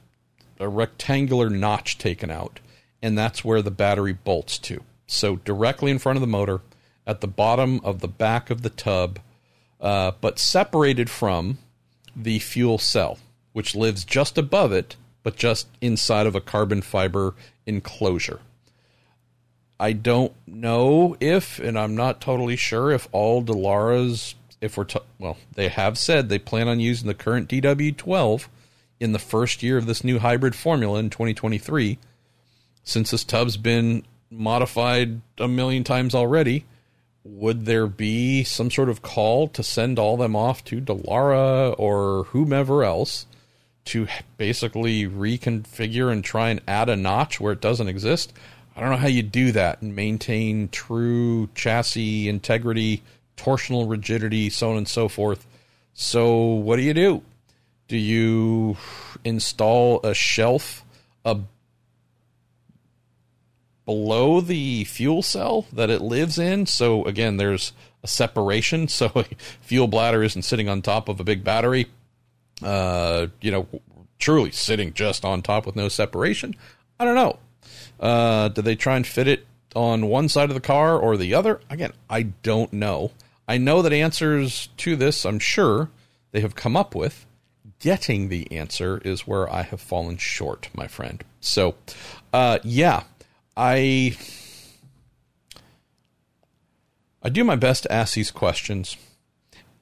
[0.59, 2.59] a rectangular notch taken out.
[3.03, 4.83] And that's where the battery bolts to.
[5.07, 6.61] So directly in front of the motor,
[7.07, 9.21] at the bottom of the back of the tub,
[9.81, 11.59] uh, but separated from
[12.14, 13.19] the fuel cell,
[13.53, 17.35] which lives just above it, but just inside of a carbon fiber
[17.66, 18.40] enclosure.
[19.79, 25.01] I don't know if, and I'm not totally sure if all Dallaras, if we're, t-
[25.19, 28.49] well, they have said they plan on using the current DW12
[28.99, 31.99] in the first year of this new hybrid formula in 2023.
[32.83, 36.65] Since this tub's been modified a million times already,
[37.25, 42.25] would there be some sort of call to send all them off to Dallara or
[42.25, 43.27] whomever else
[43.87, 48.33] to basically reconfigure and try and add a notch where it doesn't exist?
[48.77, 53.03] I don't know how you do that and maintain true chassis integrity,
[53.37, 55.47] torsional rigidity, so on and so forth.
[55.95, 57.23] So, what do you do?
[57.89, 58.77] Do you
[59.25, 60.85] install a shelf,
[61.25, 61.39] a
[63.87, 66.66] below the fuel cell that it lives in.
[66.66, 67.72] So again, there's
[68.03, 68.88] a separation.
[68.96, 69.25] So a
[69.62, 71.87] fuel bladder isn't sitting on top of a big battery.
[72.62, 73.66] Uh, you know,
[74.18, 76.55] truly sitting just on top with no separation?
[76.99, 77.38] I don't know.
[78.01, 81.35] Uh, do they try and fit it on one side of the car or the
[81.35, 81.61] other?
[81.70, 83.12] Again, I don't know.
[83.49, 85.90] I know that answers to this, I'm sure,
[86.33, 87.27] they have come up with.
[87.79, 91.22] Getting the answer is where I have fallen short, my friend.
[91.40, 91.77] So,
[92.33, 93.05] uh, yeah,
[93.57, 94.16] I
[97.23, 98.97] I do my best to ask these questions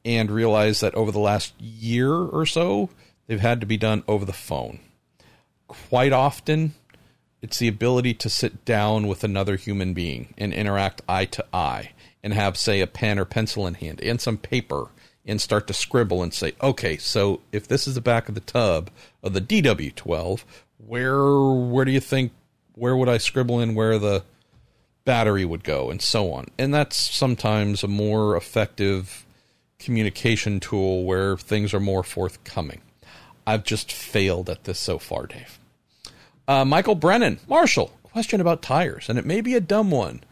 [0.04, 2.90] and realize that over the last year or so,
[3.26, 4.80] they've had to be done over the phone.
[5.66, 6.74] Quite often,
[7.42, 11.90] it's the ability to sit down with another human being and interact eye to eye
[12.22, 14.88] and have, say, a pen or pencil in hand and some paper
[15.26, 18.40] and start to scribble and say, okay, so if this is the back of the
[18.40, 18.90] tub
[19.22, 20.44] of the DW12,
[20.78, 22.32] where where do you think
[22.74, 24.24] where would I scribble in where the
[25.04, 26.46] battery would go and so on.
[26.58, 29.26] And that's sometimes a more effective
[29.78, 32.80] communication tool where things are more forthcoming.
[33.46, 35.58] I've just failed at this so far, Dave.
[36.48, 40.22] Uh, Michael Brennan, Marshall, question about tires, and it may be a dumb one,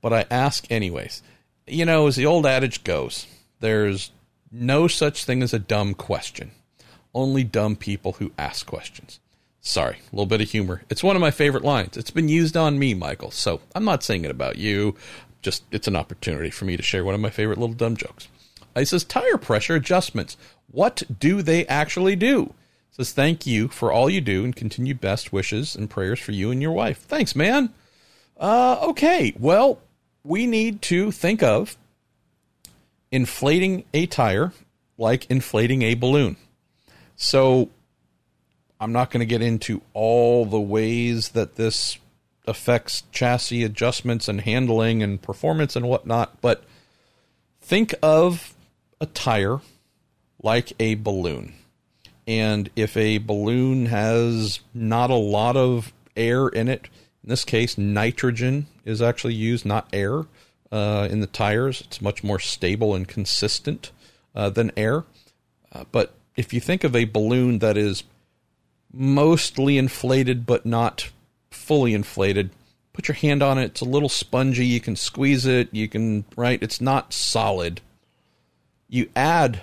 [0.00, 1.22] but I ask anyways
[1.66, 3.26] you know, as the old adage goes,
[3.60, 4.10] there's
[4.50, 6.50] no such thing as a dumb question,
[7.14, 9.20] only dumb people who ask questions.
[9.66, 10.82] Sorry, a little bit of humor.
[10.90, 11.96] It's one of my favorite lines.
[11.96, 14.94] It's been used on me, Michael, so I'm not saying it about you.
[15.40, 18.28] Just it's an opportunity for me to share one of my favorite little dumb jokes.
[18.76, 20.36] It says tire pressure adjustments.
[20.70, 22.52] What do they actually do?
[22.90, 26.32] It says thank you for all you do and continued best wishes and prayers for
[26.32, 26.98] you and your wife.
[26.98, 27.72] Thanks, man.
[28.36, 29.80] Uh, okay, well,
[30.22, 31.78] we need to think of
[33.10, 34.52] inflating a tire
[34.98, 36.36] like inflating a balloon.
[37.16, 37.70] So
[38.80, 41.98] I'm not going to get into all the ways that this
[42.46, 46.64] affects chassis adjustments and handling and performance and whatnot, but
[47.60, 48.54] think of
[49.00, 49.60] a tire
[50.42, 51.54] like a balloon.
[52.26, 56.88] And if a balloon has not a lot of air in it,
[57.22, 60.26] in this case, nitrogen is actually used, not air,
[60.70, 61.80] uh, in the tires.
[61.80, 63.92] It's much more stable and consistent
[64.34, 65.04] uh, than air.
[65.72, 68.04] Uh, but if you think of a balloon that is
[68.94, 71.10] mostly inflated but not
[71.50, 72.50] fully inflated,
[72.92, 73.64] put your hand on it.
[73.64, 74.66] It's a little spongy.
[74.66, 75.68] You can squeeze it.
[75.72, 76.62] You can, right?
[76.62, 77.80] It's not solid.
[78.88, 79.62] You add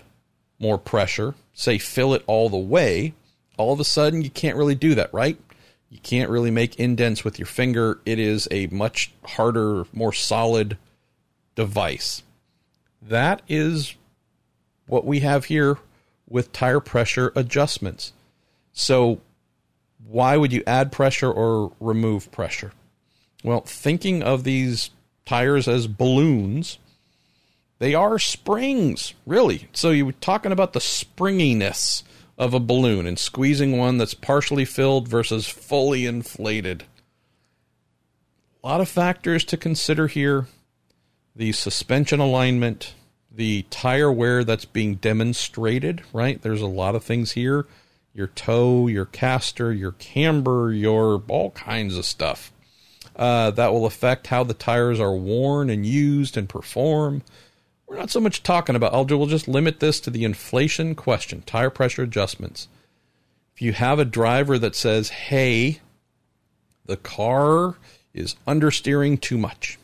[0.59, 3.13] more pressure, say fill it all the way.
[3.57, 5.37] All of a sudden, you can't really do that, right?
[5.89, 7.99] You can't really make indents with your finger.
[8.05, 10.77] It is a much harder, more solid
[11.55, 12.23] device.
[13.01, 13.95] That is
[14.87, 15.77] what we have here
[16.29, 18.13] with tire pressure adjustments.
[18.73, 19.21] So,
[20.05, 22.71] why would you add pressure or remove pressure?
[23.43, 24.91] Well, thinking of these
[25.25, 26.77] tires as balloons,
[27.79, 29.67] they are springs, really.
[29.73, 32.03] So, you were talking about the springiness
[32.37, 36.85] of a balloon and squeezing one that's partially filled versus fully inflated.
[38.63, 40.47] A lot of factors to consider here
[41.35, 42.93] the suspension alignment,
[43.31, 46.41] the tire wear that's being demonstrated, right?
[46.41, 47.65] There's a lot of things here
[48.13, 52.51] your toe, your caster, your camber, your all kinds of stuff.
[53.15, 57.21] Uh, that will affect how the tires are worn and used and perform.
[57.85, 61.43] We're not so much talking about, I'll, we'll just limit this to the inflation question,
[61.45, 62.69] tire pressure adjustments.
[63.53, 65.81] If you have a driver that says, hey,
[66.85, 67.75] the car
[68.13, 69.77] is understeering too much,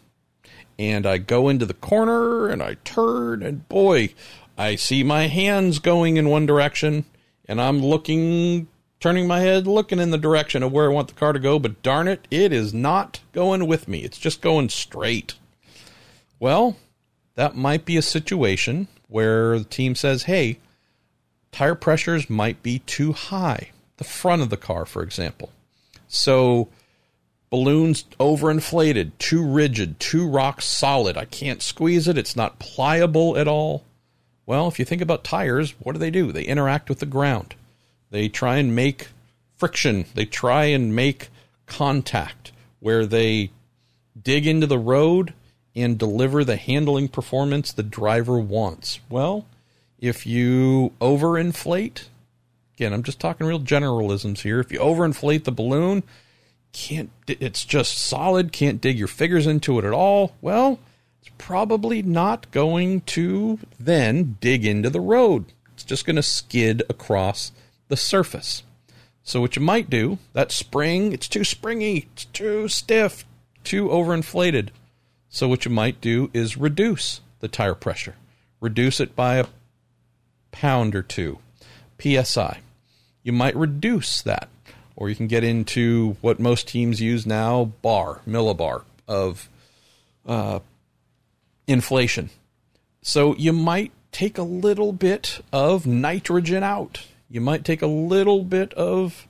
[0.79, 4.13] and I go into the corner and I turn, and boy,
[4.57, 7.03] I see my hands going in one direction,
[7.47, 8.67] and I'm looking,
[8.99, 11.59] turning my head, looking in the direction of where I want the car to go,
[11.59, 13.99] but darn it, it is not going with me.
[13.99, 15.35] It's just going straight.
[16.39, 16.77] Well,
[17.35, 20.59] that might be a situation where the team says, hey,
[21.51, 25.51] tire pressures might be too high, the front of the car, for example.
[26.07, 26.67] So
[27.49, 31.17] balloons overinflated, too rigid, too rock solid.
[31.17, 33.83] I can't squeeze it, it's not pliable at all.
[34.47, 36.31] Well, if you think about tires, what do they do?
[36.31, 37.53] They interact with the ground.
[38.09, 39.09] They try and make
[39.55, 41.29] friction, they try and make
[41.67, 43.51] contact where they
[44.19, 45.33] dig into the road
[45.75, 48.99] and deliver the handling performance the driver wants?
[49.09, 49.45] Well,
[49.99, 52.05] if you overinflate,
[52.75, 54.59] again, I'm just talking real generalisms here.
[54.59, 56.03] If you overinflate the balloon,
[56.73, 60.33] can't it's just solid, can't dig your fingers into it at all.
[60.41, 60.79] Well,
[61.37, 65.45] probably not going to then dig into the road.
[65.73, 67.51] It's just going to skid across
[67.87, 68.63] the surface.
[69.23, 73.25] So what you might do, that spring, it's too springy, it's too stiff,
[73.63, 74.69] too overinflated.
[75.29, 78.15] So what you might do is reduce the tire pressure.
[78.61, 79.45] Reduce it by a
[80.51, 81.39] pound or two.
[81.99, 82.59] PSI.
[83.23, 84.49] you might reduce that.
[84.95, 89.49] Or you can get into what most teams use now bar, millibar of
[90.25, 90.59] uh,
[91.67, 92.29] inflation.
[93.01, 97.05] So you might take a little bit of nitrogen out.
[97.29, 99.27] You might take a little bit of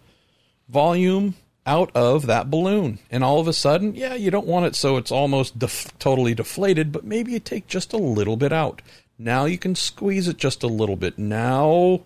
[0.70, 1.36] volume
[1.66, 3.00] out of that balloon.
[3.12, 6.34] And all of a sudden, yeah, you don't want it so it's almost def- totally
[6.34, 8.82] deflated, but maybe you take just a little bit out.
[9.20, 11.18] Now you can squeeze it just a little bit.
[11.18, 12.02] Now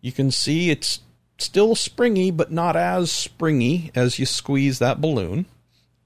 [0.00, 1.00] you can see it's
[1.36, 5.46] still springy, but not as springy as you squeeze that balloon.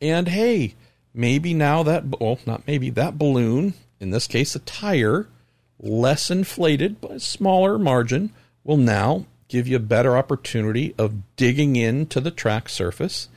[0.01, 0.75] And hey,
[1.15, 5.29] maybe now that, well, not maybe, that balloon, in this case a tire,
[5.79, 8.31] less inflated but smaller margin,
[8.65, 13.29] will now give you a better opportunity of digging into the track surface,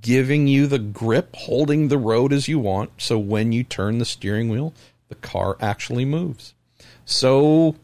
[0.00, 2.90] giving you the grip, holding the road as you want.
[2.98, 4.72] So when you turn the steering wheel,
[5.08, 6.54] the car actually moves.
[7.04, 7.76] So,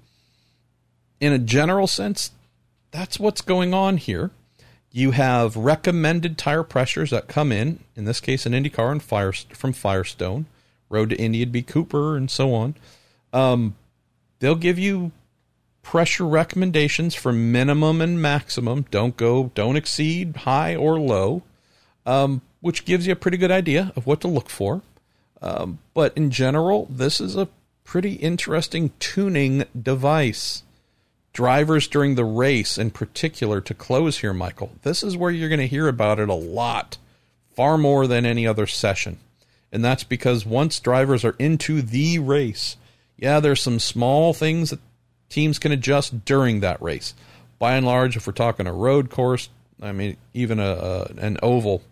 [1.20, 2.30] in a general sense,
[2.90, 4.30] that's what's going on here.
[4.96, 9.32] You have recommended tire pressures that come in, in this case, an IndyCar and Fire,
[9.32, 10.46] from Firestone,
[10.88, 12.76] Road to Indy would be Cooper, and so on.
[13.32, 13.74] Um,
[14.38, 15.10] they'll give you
[15.82, 18.86] pressure recommendations for minimum and maximum.
[18.92, 21.42] Don't go, don't exceed high or low,
[22.06, 24.82] um, which gives you a pretty good idea of what to look for.
[25.42, 27.48] Um, but in general, this is a
[27.82, 30.62] pretty interesting tuning device.
[31.34, 34.70] Drivers during the race, in particular, to close here, Michael.
[34.82, 36.96] This is where you're going to hear about it a lot,
[37.56, 39.18] far more than any other session.
[39.72, 42.76] And that's because once drivers are into the race,
[43.18, 44.78] yeah, there's some small things that
[45.28, 47.14] teams can adjust during that race.
[47.58, 49.48] By and large, if we're talking a road course,
[49.82, 51.82] I mean, even a, a an oval,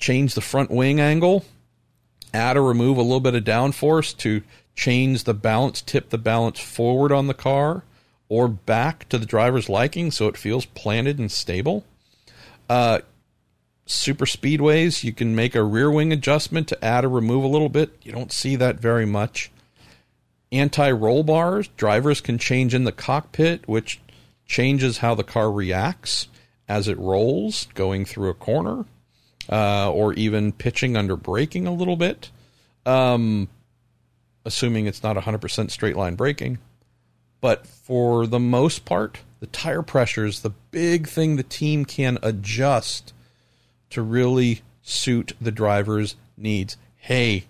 [0.00, 1.44] change the front wing angle,
[2.34, 4.42] add or remove a little bit of downforce to
[4.74, 7.84] change the balance, tip the balance forward on the car
[8.28, 11.84] or back to the driver's liking so it feels planted and stable.
[12.68, 13.00] Uh,
[13.86, 17.68] super speedways, you can make a rear wing adjustment to add or remove a little
[17.68, 17.96] bit.
[18.02, 19.50] You don't see that very much.
[20.52, 24.00] Anti roll bars, drivers can change in the cockpit, which
[24.46, 26.28] changes how the car reacts
[26.68, 28.84] as it rolls going through a corner
[29.50, 32.30] uh, or even pitching under braking a little bit.
[32.84, 33.48] Um,
[34.44, 36.58] assuming it's not 100% straight line braking.
[37.40, 42.18] But for the most part, the tire pressure is the big thing the team can
[42.22, 43.12] adjust
[43.90, 46.76] to really suit the driver's needs.
[46.96, 47.44] Hey,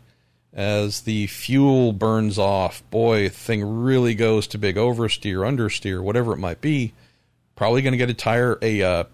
[0.53, 6.39] as the fuel burns off, boy, thing really goes to big oversteer, understeer, whatever it
[6.39, 6.93] might be.
[7.57, 9.05] Probably going to get a tire, a uh,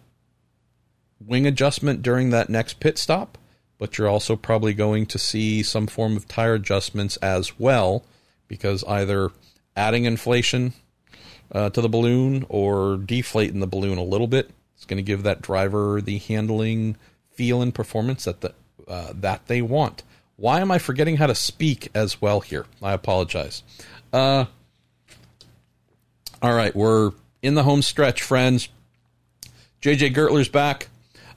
[1.25, 3.39] wing adjustment during that next pit stop
[3.79, 8.05] but you're also probably going to see some form of tire adjustments as well,
[8.49, 9.31] because either
[9.77, 10.73] adding inflation
[11.53, 15.23] uh, to the balloon or deflating the balloon a little bit is going to give
[15.23, 16.97] that driver the handling
[17.33, 18.55] feel and performance that the,
[18.89, 20.03] uh, that they want.
[20.37, 22.67] Why am I forgetting how to speak as well here?
[22.83, 23.63] I apologize.
[24.13, 24.47] Uh,
[26.43, 27.13] all right, we're
[27.43, 28.69] in the home stretch, friends.
[29.81, 30.89] JJ Gertler's back.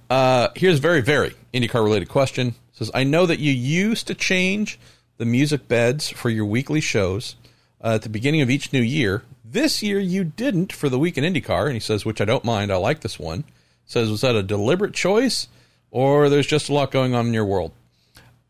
[0.10, 2.48] Uh, here's a very, very IndyCar related question.
[2.48, 4.80] It says, I know that you used to change
[5.18, 7.36] the music beds for your weekly shows
[7.84, 9.24] uh, at the beginning of each new year.
[9.44, 11.66] This year you didn't for the week in IndyCar.
[11.66, 12.72] And he says, which I don't mind.
[12.72, 13.44] I like this one.
[13.86, 15.48] Says, was that a deliberate choice
[15.92, 17.72] or there's just a lot going on in your world?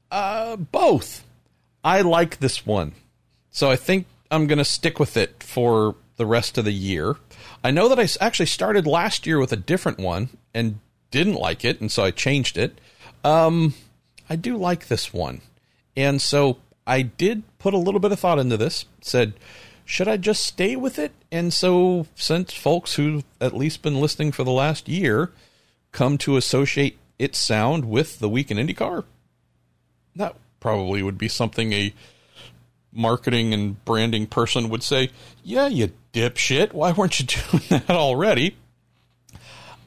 [0.10, 1.24] Uh, both.
[1.84, 2.94] I like this one.
[3.52, 7.16] So I think I'm going to stick with it for the rest of the year.
[7.64, 10.80] I know that I actually started last year with a different one and
[11.12, 12.80] didn't like it, and so I changed it.
[13.24, 13.74] Um,
[14.30, 15.42] I do like this one,
[15.96, 16.58] and so
[16.88, 18.86] I did put a little bit of thought into this.
[19.02, 19.34] Said,
[19.86, 21.12] should I just stay with it?
[21.32, 25.32] And so, since folks who've at least been listening for the last year
[25.92, 29.06] come to associate its sound with the Week in IndyCar,
[30.16, 31.94] that probably would be something a
[32.92, 35.10] marketing and branding person would say,
[35.42, 36.74] Yeah, you dipshit.
[36.74, 38.58] Why weren't you doing that already?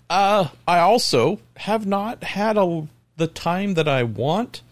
[0.09, 4.63] Uh, I also have not had a, the time that I want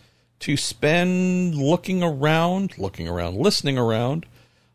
[0.41, 4.27] to spend looking around, looking around, listening around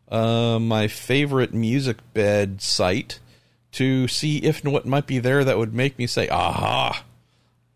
[0.08, 3.18] uh, my favorite music bed site
[3.72, 7.04] to see if what might be there that would make me say, aha,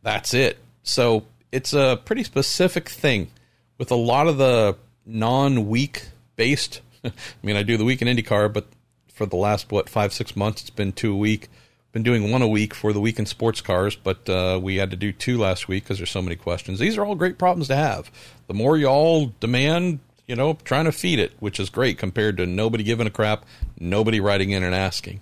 [0.02, 0.58] that's it.
[0.82, 3.30] So it's a pretty specific thing
[3.78, 6.80] with a lot of the non week based.
[7.04, 7.12] I
[7.42, 8.66] mean, I do the week in IndyCar, but
[9.12, 11.48] for the last, what, five, six months, it's been two week
[11.92, 14.90] been doing one a week for the week in sports cars, but uh, we had
[14.90, 16.78] to do two last week because there's so many questions.
[16.78, 18.10] These are all great problems to have.
[18.46, 22.36] The more you all demand, you know, trying to feed it, which is great compared
[22.36, 23.46] to nobody giving a crap,
[23.80, 25.20] nobody writing in and asking.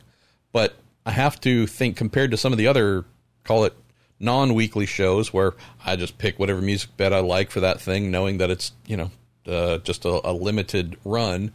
[0.52, 3.04] But I have to think compared to some of the other,
[3.44, 3.74] call it
[4.18, 5.54] non weekly shows where
[5.84, 8.96] I just pick whatever music bed I like for that thing, knowing that it's, you
[8.96, 9.10] know,
[9.46, 11.52] uh, just a, a limited run.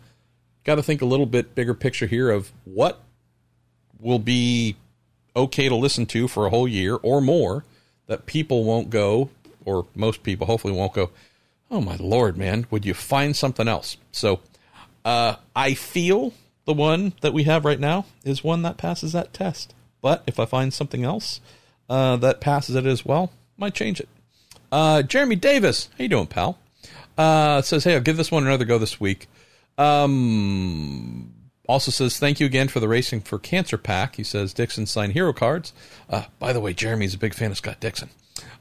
[0.64, 3.02] Got to think a little bit bigger picture here of what
[4.00, 4.78] will be
[5.36, 7.64] okay to listen to for a whole year or more
[8.08, 9.30] that people won't go,
[9.66, 11.12] or most people hopefully won't go,
[11.70, 13.98] oh my lord, man, would you find something else?
[14.12, 14.42] So
[15.06, 16.34] uh, I feel
[16.66, 19.74] the one that we have right now is one that passes that test.
[20.02, 21.40] But if I find something else
[21.90, 24.10] uh, that passes it as well, might change it.
[24.72, 26.58] Uh, Jeremy Davis, how you doing, pal?
[27.18, 29.28] Uh, says, hey, I'll give this one another go this week.
[29.78, 31.34] Um,
[31.68, 34.16] also says, thank you again for the Racing for Cancer pack.
[34.16, 35.74] He says, Dixon signed hero cards.
[36.10, 38.10] Uh, by the way, Jeremy's a big fan of Scott Dixon.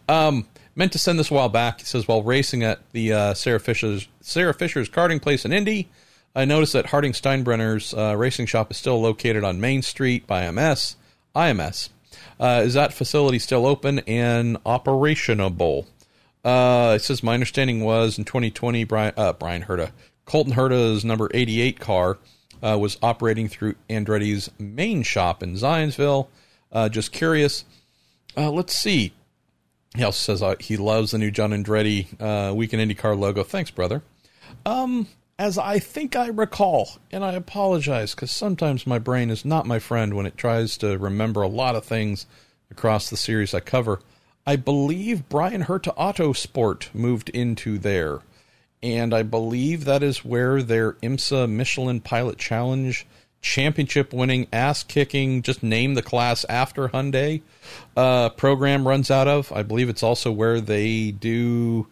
[0.08, 1.80] Um, meant to send this a while back.
[1.80, 5.88] He says, while racing at the uh, Sarah Fisher's Sarah Fisher's karting place in Indy,
[6.34, 10.48] I noticed that Harding Steinbrenner's uh, racing shop is still located on Main Street by
[10.50, 10.96] MS.
[11.34, 11.90] IMS.
[12.38, 15.86] Uh, is that facility still open and operationable?
[16.44, 19.90] Uh, it says my understanding was in 2020, Bryan, uh, Bryan Herta,
[20.24, 22.18] Colton Herta's number 88 car
[22.62, 26.28] uh, was operating through Andretti's main shop in Zionsville.
[26.72, 27.64] Uh, just curious.
[28.36, 29.12] Uh, let's see.
[29.96, 33.42] He also says uh, he loves the new John Andretti uh, Week in IndyCar logo.
[33.42, 34.02] Thanks, brother.
[34.64, 35.08] Um,
[35.38, 39.78] as I think I recall, and I apologize because sometimes my brain is not my
[39.78, 42.26] friend when it tries to remember a lot of things
[42.70, 44.00] across the series I cover.
[44.46, 48.20] I believe Bryan Herta Autosport moved into there,
[48.82, 53.06] and I believe that is where their IMSA Michelin Pilot Challenge
[53.42, 57.40] championship winning, ass kicking, just name the class after Hyundai
[57.96, 59.50] uh, program runs out of.
[59.52, 61.86] I believe it's also where they do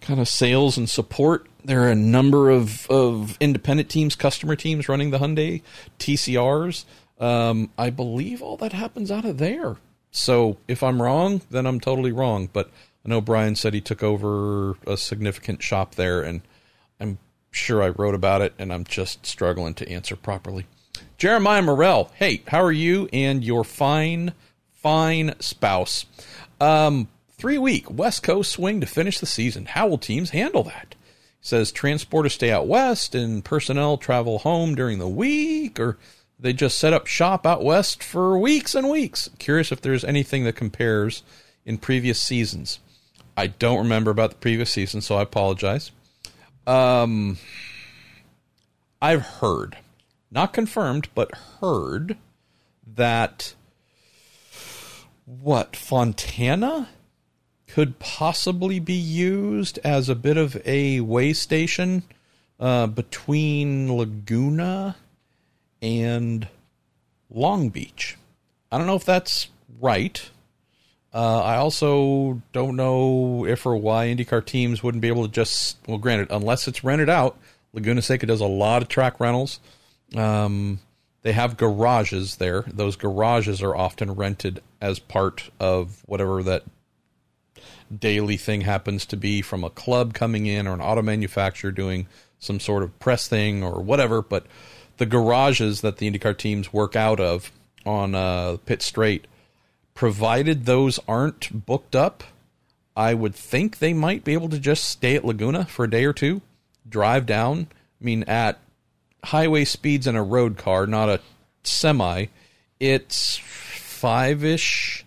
[0.00, 4.88] kind of sales and support there are a number of, of independent teams, customer teams
[4.88, 5.62] running the Hyundai
[5.98, 6.84] TCRs.
[7.18, 9.76] Um, I believe all that happens out of there.
[10.12, 12.48] So if I'm wrong, then I'm totally wrong.
[12.52, 12.70] But
[13.06, 16.40] I know Bryan said he took over a significant shop there, and
[16.98, 17.18] I'm
[17.52, 20.66] sure I wrote about it, and I'm just struggling to answer properly.
[21.16, 24.32] Jeremiah Morell, hey, how are you and your fine,
[24.72, 26.06] fine spouse?
[26.60, 29.66] Um, three week West Coast swing to finish the season.
[29.66, 30.96] How will teams handle that?
[31.40, 35.96] says transporters stay out west and personnel travel home during the week, or
[36.40, 39.30] they just set up shop out west for weeks and weeks.
[39.38, 41.22] Curious if there's anything that compares
[41.64, 42.80] in previous seasons.
[43.36, 45.90] I don't remember about the previous season, so I apologize.
[46.66, 47.38] Um,
[49.00, 49.76] I've heard,
[50.30, 52.16] not confirmed, but heard
[52.86, 53.54] that
[55.26, 56.88] what Fontana
[57.66, 62.04] could possibly be used as a bit of a way station
[62.58, 64.96] uh, between Laguna
[65.82, 66.48] and
[67.28, 68.16] Long Beach.
[68.72, 70.30] I don't know if that's right.
[71.16, 75.78] Uh, I also don't know if or why IndyCar teams wouldn't be able to just,
[75.88, 77.38] well, granted, unless it's rented out.
[77.72, 79.58] Laguna Seca does a lot of track rentals.
[80.14, 80.78] Um,
[81.22, 82.66] they have garages there.
[82.66, 86.64] Those garages are often rented as part of whatever that
[87.98, 92.08] daily thing happens to be from a club coming in or an auto manufacturer doing
[92.40, 94.20] some sort of press thing or whatever.
[94.20, 94.44] But
[94.98, 97.50] the garages that the IndyCar teams work out of
[97.86, 99.26] on uh, Pit Straight,
[99.96, 102.22] provided those aren't booked up,
[102.94, 106.04] I would think they might be able to just stay at Laguna for a day
[106.04, 106.42] or two,
[106.88, 107.66] drive down.
[108.00, 108.60] I mean, at
[109.24, 111.20] highway speeds in a road car, not a
[111.64, 112.26] semi,
[112.78, 115.04] it's five ish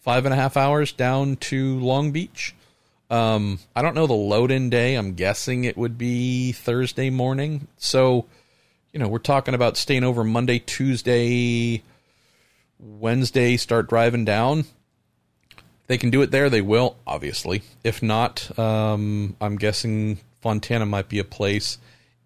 [0.00, 2.54] five and a half hours down to Long Beach.
[3.10, 4.94] Um, I don't know the load in day.
[4.94, 7.68] I'm guessing it would be Thursday morning.
[7.76, 8.26] So,
[8.92, 11.82] you know, we're talking about staying over Monday, Tuesday,
[12.80, 14.64] Wednesday, start driving down.
[15.86, 16.48] They can do it there.
[16.48, 17.62] They will, obviously.
[17.82, 21.78] If not, um, I'm guessing Fontana might be a place.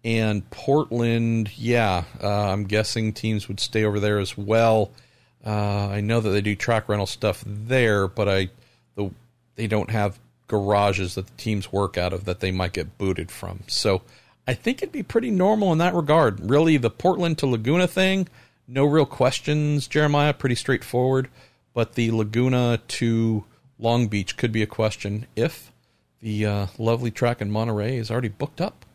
[0.03, 4.91] And Portland, yeah, uh, I'm guessing teams would stay over there as well.
[5.43, 8.49] Uh, I know that they do track rental stuff there, but I
[8.95, 9.09] the
[9.55, 13.31] they don't have garages that the teams work out of that they might get booted
[13.31, 13.61] from.
[13.67, 14.03] So
[14.47, 16.39] I think it'd be pretty normal in that regard.
[16.39, 18.27] Really, the Portland to Laguna thing,
[18.67, 21.29] no real questions, Jeremiah, pretty straightforward.
[21.73, 23.43] But the Laguna to
[23.77, 25.71] Long Beach could be a question if
[26.21, 28.85] the uh, lovely track in Monterey is already booked up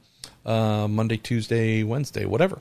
[0.47, 2.61] uh, Monday, Tuesday, Wednesday, whatever.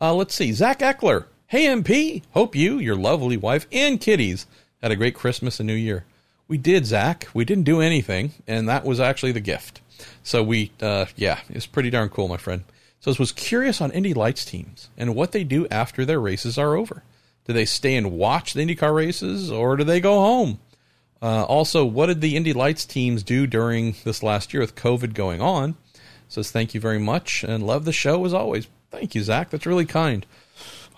[0.00, 0.52] Uh, let's see.
[0.52, 4.46] Zach Eckler Hey, MP, hope you, your lovely wife, and kitties
[4.80, 6.04] had a great Christmas and New Year.
[6.46, 7.26] We did, Zach.
[7.34, 9.80] We didn't do anything, and that was actually the gift.
[10.22, 12.62] So we, uh, yeah, it's pretty darn cool, my friend.
[13.00, 16.58] So I was curious on Indy Lights teams and what they do after their races
[16.58, 17.02] are over.
[17.46, 20.60] Do they stay and watch the IndyCar races or do they go home?
[21.22, 25.14] Uh, also, what did the Indy Lights teams do during this last year with COVID
[25.14, 25.76] going on?
[26.28, 28.68] Says thank you very much and love the show as always.
[28.90, 29.50] Thank you, Zach.
[29.50, 30.26] That's really kind.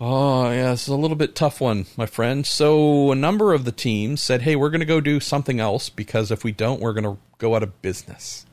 [0.00, 2.44] Oh, yeah, this is a little bit tough one, my friend.
[2.44, 5.88] So, a number of the teams said, hey, we're going to go do something else
[5.88, 8.44] because if we don't, we're going to go out of business.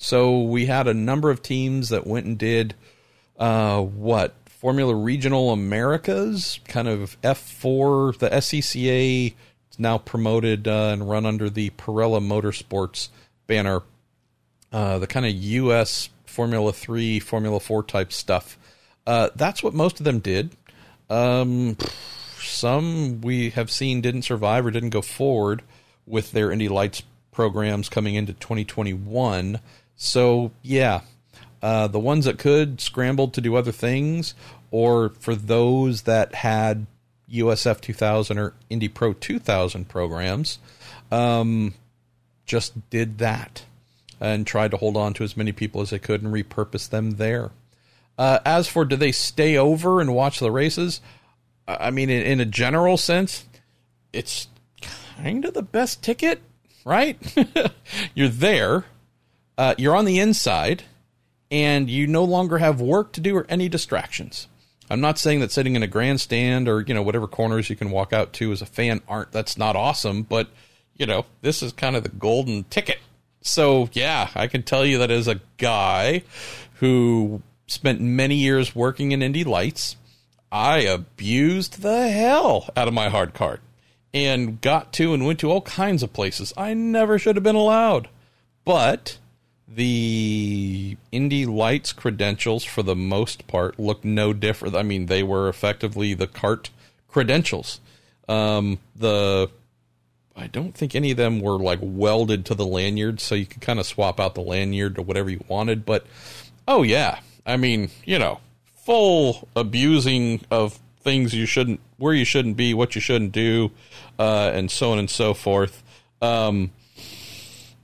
[0.00, 2.74] So, we had a number of teams that went and did
[3.38, 4.34] uh, what?
[4.46, 9.34] Formula Regional Americas, kind of F4, the SCCA
[9.70, 13.08] is now promoted uh, and run under the Parella Motorsports
[13.46, 13.82] banner.
[14.72, 16.10] Uh, the kind of U.S.
[16.26, 18.58] Formula 3, Formula 4 type stuff.
[19.06, 20.50] Uh, that's what most of them did.
[21.08, 21.76] Um,
[22.40, 25.62] some we have seen didn't survive or didn't go forward
[26.04, 29.60] with their Indy Lights programs coming into 2021.
[29.98, 31.00] So, yeah,
[31.60, 34.34] uh, the ones that could scrambled to do other things,
[34.70, 36.86] or for those that had
[37.30, 40.60] USF 2000 or Indy Pro 2000 programs,
[41.10, 41.74] um,
[42.46, 43.64] just did that
[44.20, 47.12] and tried to hold on to as many people as they could and repurpose them
[47.12, 47.50] there.
[48.16, 51.00] Uh, as for do they stay over and watch the races?
[51.66, 53.46] I mean, in, in a general sense,
[54.12, 54.48] it's
[55.20, 56.40] kind of the best ticket,
[56.84, 57.18] right?
[58.14, 58.86] you're there,
[59.58, 60.84] uh, you're on the inside,
[61.50, 64.46] and you no longer have work to do or any distractions.
[64.88, 67.90] I'm not saying that sitting in a grandstand or you know whatever corners you can
[67.90, 70.48] walk out to as a fan aren't that's not awesome, but
[70.96, 72.98] you know this is kind of the golden ticket.
[73.42, 76.22] So yeah, I can tell you that as a guy
[76.74, 79.96] who spent many years working in Indy Lights.
[80.50, 83.60] I abused the hell out of my hard card
[84.14, 87.54] and got to and went to all kinds of places I never should have been
[87.54, 88.08] allowed.
[88.64, 89.18] But
[89.72, 94.74] the Indy Lights credentials, for the most part, looked no different.
[94.74, 96.70] I mean, they were effectively the CART
[97.08, 97.80] credentials.
[98.28, 99.50] Um, the
[100.36, 103.60] I don't think any of them were like welded to the lanyard, so you could
[103.60, 105.84] kind of swap out the lanyard to whatever you wanted.
[105.84, 106.06] But
[106.66, 108.40] oh yeah, I mean, you know,
[108.76, 113.72] full abusing of things you shouldn't, where you shouldn't be, what you shouldn't do,
[114.18, 115.82] uh, and so on and so forth.
[116.22, 116.70] Um,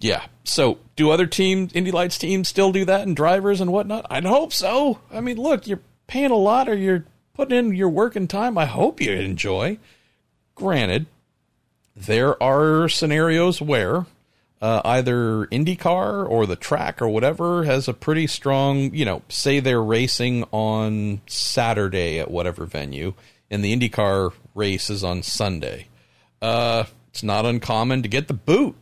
[0.01, 0.27] yeah.
[0.45, 4.07] So, do other teams, Indy Lights teams, still do that and drivers and whatnot?
[4.11, 5.01] I'd hope so.
[5.11, 8.59] I mean, look, you're paying a lot or you're putting in your work and time.
[8.59, 9.79] I hope you enjoy.
[10.55, 11.07] Granted,
[11.97, 14.07] there are scenarios where
[14.61, 19.61] uh, either IndyCar or the track or whatever has a pretty strong, you know, say
[19.61, 23.15] they're racing on Saturday at whatever venue,
[23.51, 25.89] and the IndyCar race is on Sunday.
[26.41, 28.77] Uh, it's not uncommon to get the boot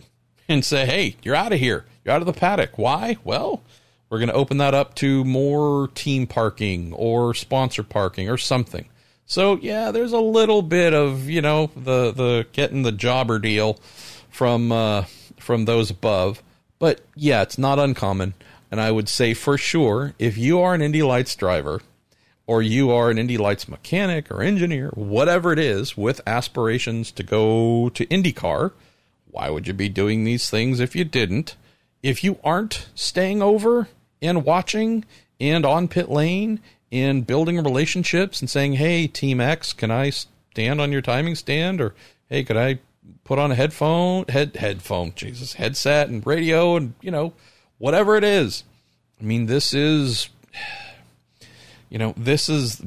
[0.53, 1.85] and say, hey, you're out of here.
[2.05, 2.79] You're out of the paddock.
[2.79, 3.17] Why?
[3.25, 3.63] Well,
[4.11, 8.87] we're going to open that up to more team parking or sponsor parking or something.
[9.25, 13.79] So yeah, there's a little bit of you know the the getting the jobber deal
[14.29, 15.05] from uh,
[15.39, 16.43] from those above.
[16.79, 18.35] But yeah, it's not uncommon.
[18.71, 21.81] And I would say for sure, if you are an Indy Lights driver
[22.47, 27.23] or you are an Indy Lights mechanic or engineer, whatever it is, with aspirations to
[27.23, 28.73] go to IndyCar,
[29.33, 31.57] why would you be doing these things if you didn't?
[32.03, 33.89] If you aren't staying over
[34.21, 35.05] and watching
[35.41, 36.61] and on pit lane
[36.93, 41.81] and building relationships and saying, hey, Team X, can I stand on your timing stand?
[41.81, 41.95] Or
[42.29, 42.79] hey, could I
[43.25, 47.33] put on a headphone, head headphone, Jesus, headset and radio and you know
[47.79, 48.65] whatever it is.
[49.21, 50.29] I mean, this is
[51.89, 52.83] you know this is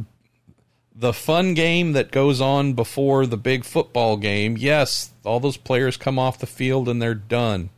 [0.95, 4.55] the fun game that goes on before the big football game.
[4.57, 7.69] Yes, all those players come off the field and they're done.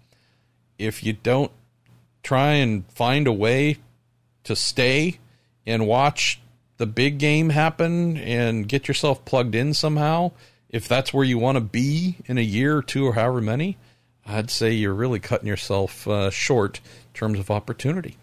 [0.78, 1.52] If you don't
[2.22, 3.78] try and find a way
[4.44, 5.18] to stay
[5.66, 6.40] and watch
[6.78, 10.32] the big game happen and get yourself plugged in somehow,
[10.70, 13.78] if that's where you want to be in a year or two or however many,
[14.28, 18.18] I'd say you're really cutting yourself uh, short in terms of opportunity.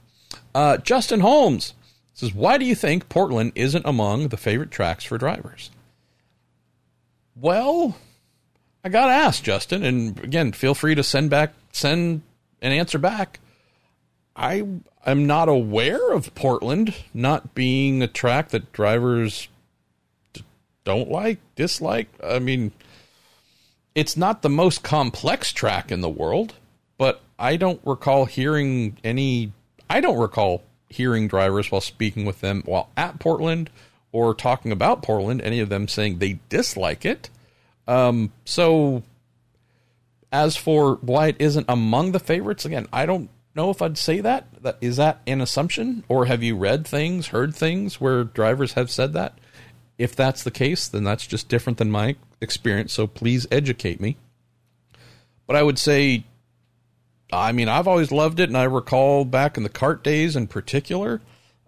[0.54, 1.74] Uh, Justin Holmes
[2.14, 5.70] says, Why do you think Portland isn't among the favorite tracks for drivers?
[7.36, 7.96] Well,
[8.84, 12.22] I got to ask, Justin, and again, feel free to send back, send
[12.62, 13.40] an answer back.
[14.36, 14.66] I
[15.04, 19.48] am not aware of Portland not being a track that drivers
[20.84, 22.08] don't like, dislike.
[22.22, 22.72] I mean,
[23.94, 26.54] it's not the most complex track in the world,
[26.98, 29.52] but I don't recall hearing any.
[29.88, 30.62] I don't recall
[30.94, 33.70] hearing drivers while speaking with them while at Portland
[34.12, 37.30] or talking about Portland, any of them saying they dislike it.
[37.86, 39.02] Um, so,
[40.30, 44.20] as for why it isn't among the favorites, again, I don't know if I'd say
[44.20, 44.46] that.
[44.62, 48.90] That is that an assumption, or have you read things, heard things where drivers have
[48.90, 49.38] said that?
[49.98, 52.92] If that's the case, then that's just different than my experience.
[52.92, 54.16] So please educate me.
[55.46, 56.24] But I would say,
[57.32, 60.46] I mean, I've always loved it, and I recall back in the CART days in
[60.46, 61.20] particular,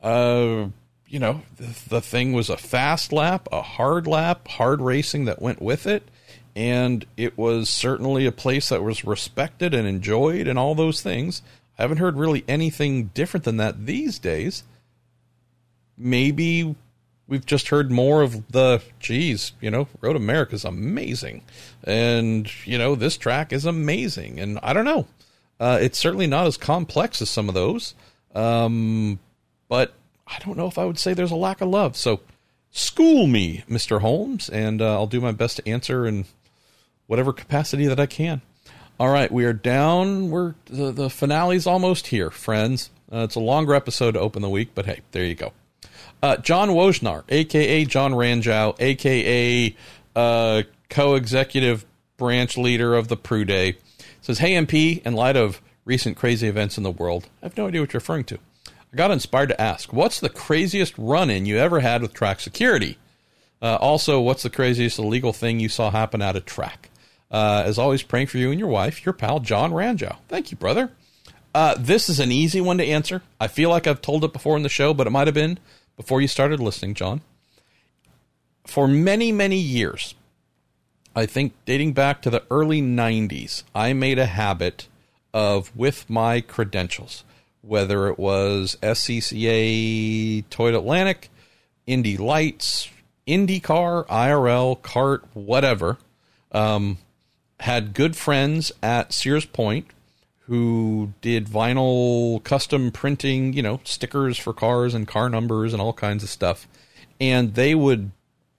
[0.03, 0.67] uh,
[1.09, 5.43] you know, the, the thing was a fast lap, a hard lap, hard racing that
[5.43, 6.09] went with it.
[6.55, 11.43] And it was certainly a place that was respected and enjoyed and all those things.
[11.79, 14.63] I haven't heard really anything different than that these days.
[15.99, 16.75] Maybe
[17.29, 21.43] we've just heard more of the geez, you know, Road America is amazing,
[21.85, 25.07] and you know this track is amazing, and I don't know,
[25.61, 27.95] uh, it's certainly not as complex as some of those,
[28.35, 29.19] um,
[29.69, 29.95] but
[30.27, 31.97] I don't know if I would say there's a lack of love.
[31.97, 32.21] So
[32.71, 36.25] school me, Mister Holmes, and uh, I'll do my best to answer in
[37.07, 38.43] whatever capacity that I can.
[38.99, 40.31] All right, we are down.
[40.31, 42.91] We're the, the finale's almost here, friends.
[43.13, 45.53] Uh, it's a longer episode to open the week, but hey, there you go.
[46.23, 49.77] Uh, John Wojnar, aka John Ranjow, aka
[50.17, 51.85] uh, co-executive
[52.17, 53.77] branch leader of the Prue Day,
[54.27, 57.69] says, "Hey MP, in light of recent crazy events in the world, I have no
[57.69, 58.39] idea what you're referring to.
[58.67, 62.99] I got inspired to ask, what's the craziest run-in you ever had with track security?
[63.63, 66.91] Uh, also, what's the craziest illegal thing you saw happen at a track?
[67.31, 70.17] Uh, as always, praying for you and your wife, your pal John Ranjow.
[70.29, 70.91] Thank you, brother."
[71.55, 73.23] Uh, this is an easy one to answer.
[73.41, 75.59] I feel like I've told it before in the show, but it might have been
[75.97, 77.21] before you started listening, John.
[78.67, 80.16] For many, many years,
[81.17, 84.87] I think dating back to the early 90s, I made a habit
[85.33, 87.25] of, with my credentials,
[87.63, 91.31] whether it was SCCA, Toyota Atlantic,
[91.87, 92.91] Indy Lights,
[93.27, 95.97] IndyCar, IRL, CART, whatever,
[96.53, 96.99] um,
[97.61, 99.87] had good friends at Sears Point
[100.41, 105.95] who did vinyl custom printing, you know, stickers for cars and car numbers and all
[105.95, 106.69] kinds of stuff.
[107.19, 108.11] And they would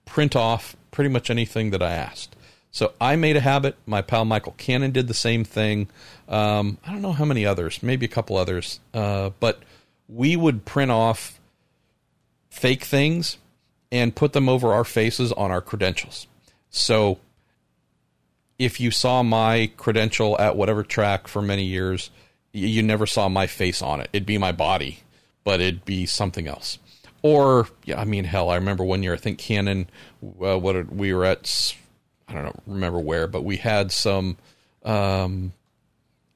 [0.04, 2.34] print off pretty much anything that I asked.
[2.78, 3.74] So I made a habit.
[3.86, 5.88] My pal Michael Cannon did the same thing.
[6.28, 9.64] Um, I don't know how many others, maybe a couple others, uh, but
[10.08, 11.40] we would print off
[12.50, 13.36] fake things
[13.90, 16.28] and put them over our faces on our credentials.
[16.70, 17.18] So
[18.60, 22.10] if you saw my credential at whatever track for many years,
[22.52, 24.08] you never saw my face on it.
[24.12, 25.00] It'd be my body,
[25.42, 26.78] but it'd be something else.
[27.22, 29.90] Or, yeah, I mean, hell, I remember one year, I think Cannon,
[30.40, 31.74] uh, what we were at,
[32.28, 34.36] I don't know, remember where, but we had some
[34.84, 35.52] um,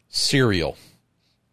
[0.08, 0.76] cereal,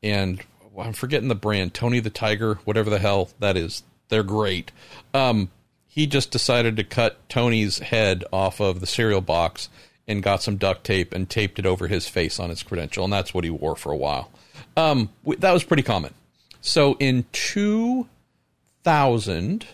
[0.01, 0.41] and
[0.77, 3.83] I'm forgetting the brand, Tony the Tiger, whatever the hell that is.
[4.07, 4.71] They're great.
[5.13, 5.49] Um,
[5.87, 9.69] he just decided to cut Tony's head off of the cereal box
[10.07, 13.13] and got some duct tape and taped it over his face on his credential, and
[13.13, 14.31] that's what he wore for a while.
[14.77, 16.13] Um, that was pretty common.
[16.61, 19.65] So in 2000,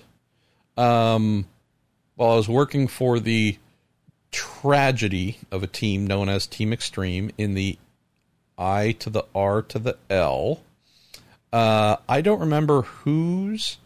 [0.77, 1.45] um,
[2.15, 3.57] while I was working for the
[4.35, 7.77] tragedy of a team known as Team Extreme in the
[8.57, 10.59] I to the R to the L,
[11.53, 13.77] uh, I don't remember whose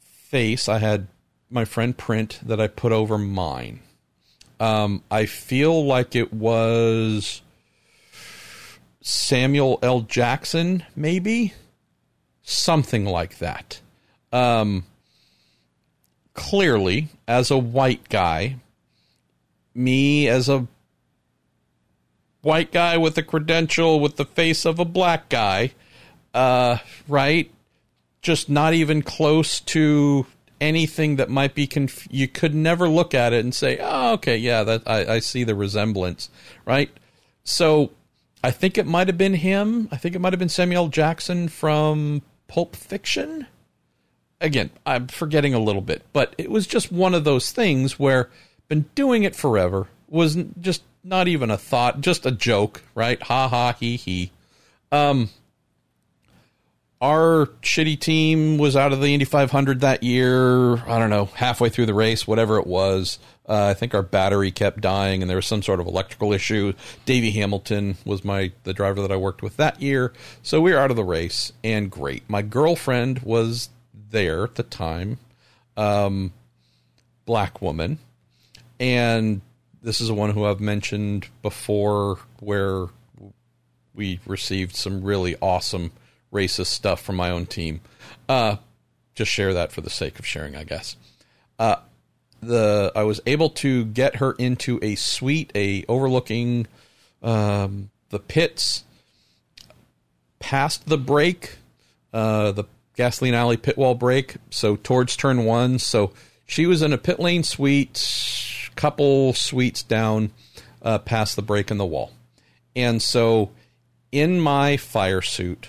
[0.00, 1.06] face I had
[1.48, 3.78] my friend print that I put over mine.
[4.58, 7.42] Um, I feel like it was
[9.02, 10.00] Samuel L.
[10.00, 11.54] Jackson, maybe
[12.42, 13.80] something like that.
[14.32, 14.84] Um,
[16.34, 18.56] clearly, as a white guy,
[19.74, 20.66] me as a
[22.42, 25.72] white guy with a credential with the face of a black guy,
[26.34, 27.50] uh, right?
[28.20, 30.26] Just not even close to
[30.60, 34.36] anything that might be conf- you could never look at it and say, "Oh, okay,
[34.36, 36.30] yeah, that I, I see the resemblance,"
[36.64, 36.90] right?
[37.44, 37.90] So
[38.44, 39.88] I think it might have been him.
[39.90, 43.46] I think it might have been Samuel Jackson from Pulp Fiction.
[44.40, 48.30] Again, I'm forgetting a little bit, but it was just one of those things where
[48.72, 53.22] been doing it forever was just not even a thought, just a joke, right?
[53.24, 54.30] Ha ha he he.
[54.90, 55.28] Um,
[56.98, 60.76] our shitty team was out of the Indy 500 that year.
[60.88, 63.18] I don't know, halfway through the race, whatever it was.
[63.46, 66.72] Uh, I think our battery kept dying, and there was some sort of electrical issue.
[67.04, 70.78] Davey Hamilton was my the driver that I worked with that year, so we were
[70.78, 71.52] out of the race.
[71.62, 75.18] And great, my girlfriend was there at the time,
[75.76, 76.32] um,
[77.26, 77.98] black woman,
[78.82, 79.40] and
[79.80, 82.86] this is one who I've mentioned before, where
[83.94, 85.92] we received some really awesome
[86.32, 87.80] racist stuff from my own team.
[88.28, 88.56] Uh,
[89.14, 90.96] just share that for the sake of sharing, I guess.
[91.60, 91.76] Uh,
[92.40, 96.66] the I was able to get her into a suite, a overlooking
[97.22, 98.82] um, the pits,
[100.40, 101.58] past the break,
[102.12, 102.64] uh, the
[102.96, 105.78] gasoline alley pit wall break, so towards turn one.
[105.78, 106.12] So
[106.52, 110.32] she was in a pit lane suite, couple suites down
[110.82, 112.12] uh, past the break in the wall.
[112.76, 113.52] And so
[114.12, 115.68] in my fire suit,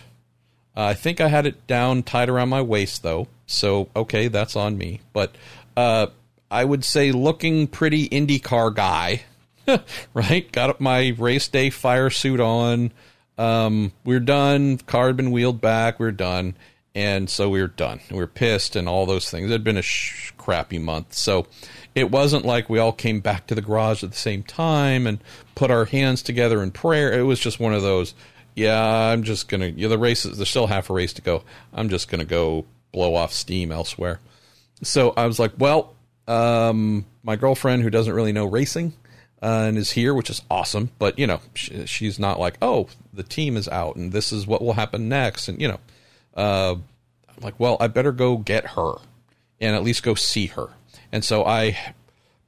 [0.76, 3.30] uh, I think I had it down tied around my waist though.
[3.46, 5.00] So, okay, that's on me.
[5.14, 5.34] But
[5.78, 6.08] uh,
[6.52, 9.22] I would say looking pretty IndyCar guy,
[10.14, 10.52] right?
[10.52, 12.92] Got my race day fire suit on.
[13.38, 14.80] Um, we're done.
[14.80, 15.98] Car had been wheeled back.
[15.98, 16.58] We're done.
[16.96, 18.02] And so we were done.
[18.12, 19.50] We were pissed and all those things.
[19.50, 21.14] It had been a sh- crappy month.
[21.14, 21.48] So
[21.96, 25.20] it wasn't like we all came back to the garage at the same time and
[25.56, 27.12] put our hands together in prayer.
[27.12, 28.14] It was just one of those,
[28.56, 31.44] yeah, I'm just going to, yeah, the race, there's still half a race to go.
[31.74, 34.20] I'm just to go blow off steam elsewhere.
[34.84, 35.96] So I was like, well,
[36.28, 38.94] um, my girlfriend who doesn't really know racing
[39.42, 40.92] uh, and is here, which is awesome.
[41.00, 44.46] But you know, she, she's not like, oh, the team is out and this is
[44.48, 45.48] what will happen next.
[45.48, 45.80] And you know,
[46.36, 48.94] uh, I'm like, well, I better go get her
[49.60, 50.70] and at least go see her.
[51.12, 51.78] And so I,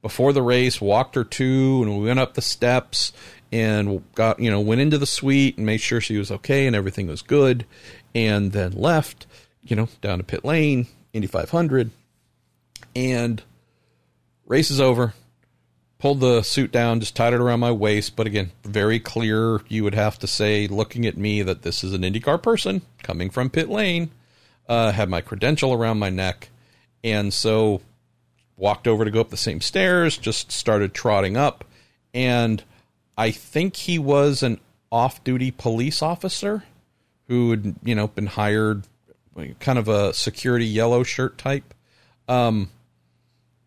[0.02, 3.12] before the race, walked her to, and we went up the steps
[3.52, 6.74] and got, you know, went into the suite and made sure she was okay and
[6.74, 7.64] everything was good,
[8.14, 9.26] and then left,
[9.62, 11.90] you know, down to pit lane, Indy 500,
[12.94, 13.42] and
[14.46, 15.14] race is over.
[15.98, 18.16] Pulled the suit down, just tied it around my waist.
[18.16, 19.62] But again, very clear.
[19.68, 23.30] You would have to say, looking at me, that this is an IndyCar person coming
[23.30, 24.10] from pit lane.
[24.68, 26.48] Uh, had my credential around my neck,
[27.04, 27.80] and so
[28.56, 31.64] walked over to go up the same stairs, just started trotting up,
[32.12, 32.64] and
[33.16, 34.58] I think he was an
[34.90, 36.64] off-duty police officer
[37.28, 38.82] who had, you know, been hired,
[39.60, 41.72] kind of a security yellow shirt type.
[42.28, 42.70] Um,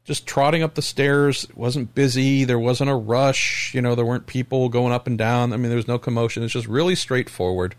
[0.10, 1.44] just trotting up the stairs.
[1.44, 2.44] It wasn't busy.
[2.44, 3.72] There wasn't a rush.
[3.76, 5.54] You know, there weren't people going up and down.
[5.54, 6.42] I mean, there was no commotion.
[6.42, 7.76] It's just really straightforward.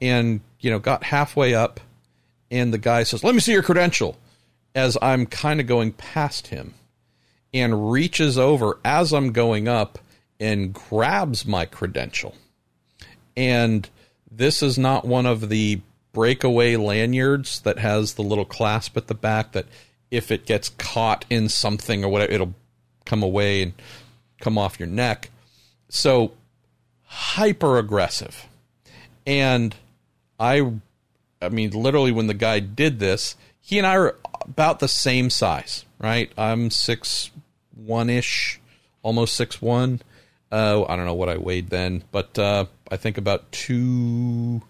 [0.00, 1.78] And, you know, got halfway up,
[2.50, 4.16] and the guy says, Let me see your credential
[4.74, 6.72] as I'm kind of going past him
[7.52, 9.98] and reaches over as I'm going up
[10.40, 12.34] and grabs my credential.
[13.36, 13.90] And
[14.30, 15.82] this is not one of the
[16.14, 19.66] breakaway lanyards that has the little clasp at the back that
[20.10, 22.54] if it gets caught in something or whatever, it'll
[23.04, 23.72] come away and
[24.40, 25.30] come off your neck.
[25.88, 26.32] So
[27.04, 28.46] hyper aggressive.
[29.26, 29.74] And
[30.38, 30.72] I
[31.40, 35.30] I mean literally when the guy did this, he and I are about the same
[35.30, 36.30] size, right?
[36.38, 37.30] I'm six
[37.74, 38.60] one ish,
[39.02, 40.00] almost six one.
[40.50, 44.62] Uh, I don't know what I weighed then, but uh, I think about two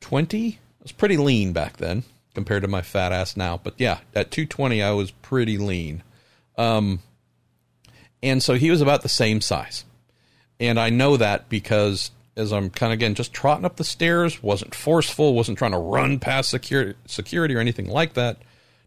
[0.00, 0.58] twenty.
[0.80, 2.04] I was pretty lean back then
[2.34, 3.60] compared to my fat ass now.
[3.62, 6.02] But yeah, at two twenty, I was pretty lean.
[6.56, 7.00] Um,
[8.22, 9.84] and so he was about the same size,
[10.58, 14.42] and I know that because as I'm kind of again just trotting up the stairs,
[14.42, 18.38] wasn't forceful, wasn't trying to run past security, security or anything like that.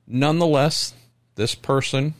[0.07, 0.93] Nonetheless,
[1.35, 2.13] this person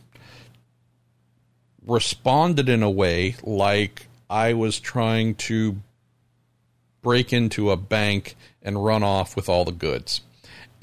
[1.85, 5.77] responded in a way like I was trying to
[7.01, 10.21] break into a bank and run off with all the goods.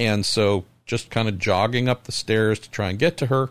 [0.01, 3.51] And so just kind of jogging up the stairs to try and get to her.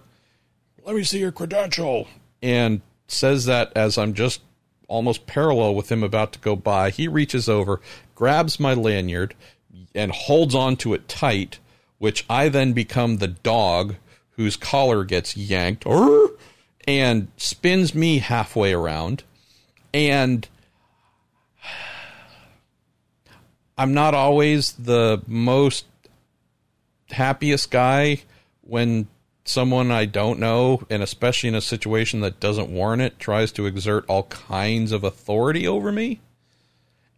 [0.83, 2.07] Let me see your credential.
[2.41, 4.41] And says that as I'm just
[4.87, 6.89] almost parallel with him about to go by.
[6.89, 7.79] He reaches over,
[8.15, 9.35] grabs my lanyard,
[9.95, 11.59] and holds on to it tight
[11.99, 13.95] which I then become the dog
[14.31, 15.85] whose collar gets yanked
[16.87, 19.23] and spins me halfway around.
[19.93, 20.47] And
[23.77, 25.85] I'm not always the most
[27.11, 28.21] happiest guy
[28.61, 29.07] when
[29.45, 33.65] someone I don't know, and especially in a situation that doesn't warrant it, tries to
[33.65, 36.19] exert all kinds of authority over me.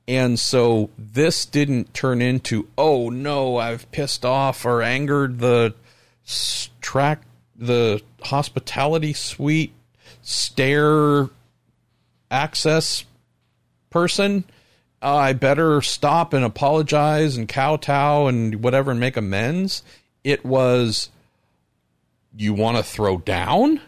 [0.08, 5.76] And so this didn't turn into, oh no, I've pissed off or angered the
[6.80, 7.22] track,
[7.56, 9.74] the hospitality suite
[10.22, 11.30] stair
[12.30, 13.06] access
[13.90, 14.46] person.
[15.02, 19.82] I better stop and apologize and kowtow and whatever and make amends.
[20.24, 21.10] It was,
[22.36, 23.82] you want to throw down?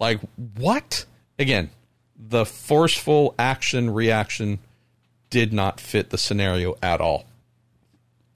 [0.00, 0.20] Like,
[0.56, 1.04] what?
[1.38, 1.70] Again,
[2.18, 4.58] the forceful action reaction
[5.30, 7.26] did not fit the scenario at all.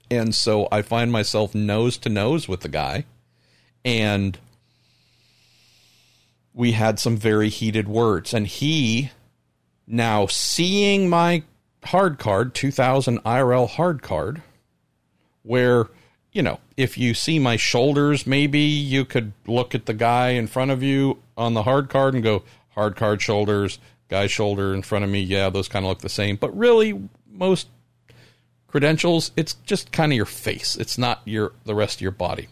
[0.09, 3.05] And so I find myself nose to nose with the guy.
[3.83, 4.37] And
[6.53, 8.33] we had some very heated words.
[8.33, 9.11] And he,
[9.87, 11.43] now seeing my
[11.83, 14.41] hard card, 2000 IRL hard card,
[15.43, 15.87] where,
[16.31, 20.47] you know, if you see my shoulders, maybe you could look at the guy in
[20.47, 23.79] front of you on the hard card and go, hard card shoulders,
[24.09, 26.35] guy's shoulder in front of me, yeah, those kind of look the same.
[26.35, 27.67] But really, most
[28.67, 30.75] credentials, it's just kind of your face.
[30.75, 32.47] It's not your the rest of your body.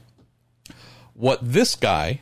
[1.14, 2.22] What this guy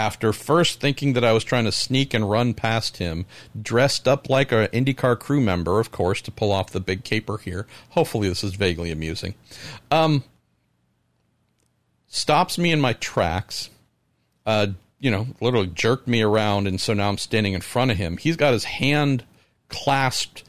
[0.00, 3.26] after first thinking that I was trying to sneak and run past him,
[3.60, 7.36] dressed up like an IndyCar crew member, of course, to pull off the big caper
[7.36, 7.66] here.
[7.90, 9.34] Hopefully, this is vaguely amusing.
[9.90, 10.24] Um,
[12.06, 13.68] stops me in my tracks,
[14.46, 17.98] uh, you know, literally jerked me around, and so now I'm standing in front of
[17.98, 18.16] him.
[18.16, 19.24] He's got his hand
[19.68, 20.44] clasped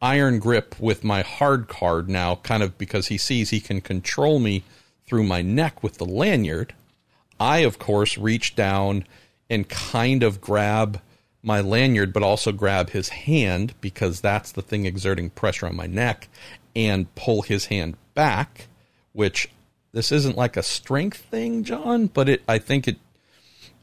[0.00, 4.38] iron grip with my hard card now, kind of because he sees he can control
[4.38, 4.64] me
[5.04, 6.72] through my neck with the lanyard.
[7.38, 9.04] I, of course, reach down
[9.50, 11.00] and kind of grab
[11.42, 15.86] my lanyard, but also grab his hand because that's the thing exerting pressure on my
[15.86, 16.28] neck
[16.74, 18.68] and pull his hand back,
[19.12, 19.48] which
[19.92, 22.96] this isn't like a strength thing, John, but it I think it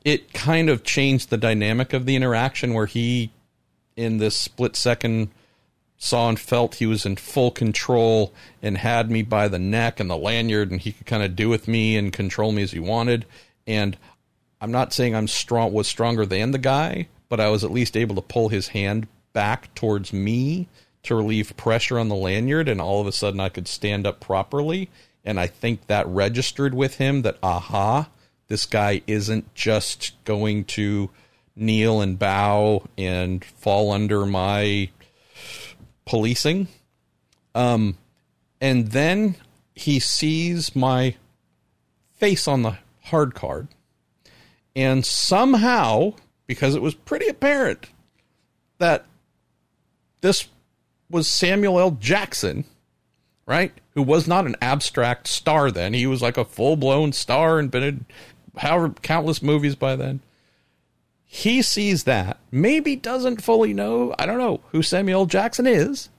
[0.04, 3.32] it kind of changed the dynamic of the interaction where he
[3.96, 5.30] in this split second
[6.04, 10.10] saw and felt he was in full control and had me by the neck and
[10.10, 12.80] the lanyard and he could kind of do with me and control me as he
[12.80, 13.24] wanted.
[13.68, 13.96] And
[14.60, 17.96] I'm not saying I'm strong was stronger than the guy but I was at least
[17.96, 20.68] able to pull his hand back towards me
[21.04, 24.20] to relieve pressure on the lanyard and all of a sudden I could stand up
[24.20, 24.90] properly.
[25.24, 28.10] And I think that registered with him that aha
[28.48, 31.12] this guy isn't just going to
[31.56, 34.90] kneel and bow and fall under my
[36.12, 36.68] policing.
[37.56, 37.98] Um,
[38.60, 39.38] and then
[39.74, 41.16] he sees my
[42.16, 43.70] face on the hard card.
[44.76, 46.16] And somehow,
[46.48, 47.88] because it was pretty apparent
[48.78, 49.06] that
[50.20, 50.50] this
[51.10, 51.92] was Samuel L.
[51.92, 52.66] Jackson,
[53.46, 53.72] right?
[53.94, 55.94] Who was not an abstract star then.
[55.94, 58.06] He was like a full blown star and been in
[58.58, 60.20] however countless movies by then.
[61.34, 66.10] He sees that, maybe doesn't fully know, I don't know who Samuel Jackson is,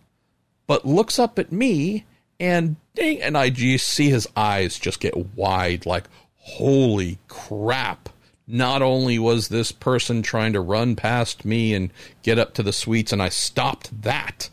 [0.67, 2.07] but looks up at me
[2.41, 6.05] and ding, and I see his eyes just get wide like,
[6.37, 8.09] holy crap.
[8.49, 11.91] Not only was this person trying to run past me and
[12.23, 14.49] get up to the suites, and I stopped that,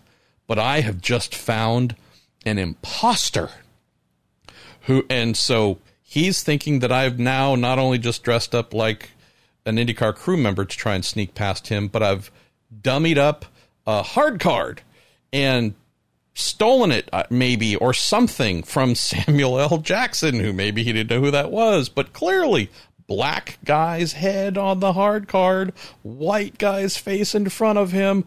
[0.45, 1.95] but I have just found
[2.45, 3.49] an imposter
[4.81, 9.11] who, and so he's thinking that I've now not only just dressed up like
[9.69, 12.31] an IndyCar crew member to try and sneak past him, but I've
[12.81, 13.45] dummied up
[13.87, 14.81] a hard card
[15.31, 15.73] and
[16.33, 19.77] stolen it, uh, maybe, or something from Samuel L.
[19.77, 22.69] Jackson, who maybe he didn't know who that was, but clearly
[23.07, 28.25] black guy's head on the hard card, white guy's face in front of him,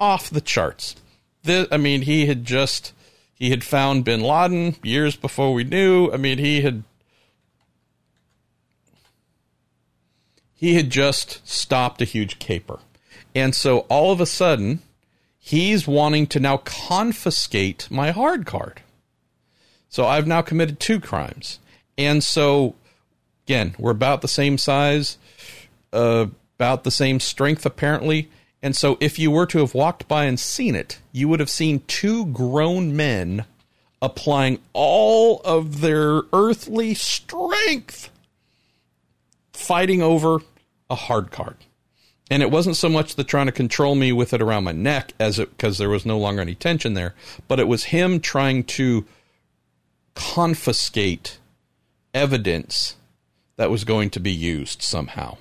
[0.00, 0.96] off the charts.
[1.44, 2.92] This, I mean, he had just
[3.34, 6.10] he had found Bin Laden years before we knew.
[6.12, 6.82] I mean, he had
[10.64, 12.78] he had just stopped a huge caper.
[13.34, 14.80] And so all of a sudden,
[15.38, 18.80] he's wanting to now confiscate my hard card.
[19.90, 21.58] So I've now committed two crimes.
[21.98, 22.76] And so,
[23.46, 25.18] again, we're about the same size,
[25.92, 28.30] uh, about the same strength, apparently.
[28.62, 31.50] And so, if you were to have walked by and seen it, you would have
[31.50, 33.44] seen two grown men
[34.00, 38.08] applying all of their earthly strength
[39.52, 40.40] fighting over
[40.90, 41.56] a hard card.
[42.30, 45.12] And it wasn't so much the trying to control me with it around my neck
[45.20, 47.14] as it because there was no longer any tension there,
[47.48, 49.04] but it was him trying to
[50.14, 51.38] confiscate
[52.14, 52.96] evidence
[53.56, 55.36] that was going to be used somehow.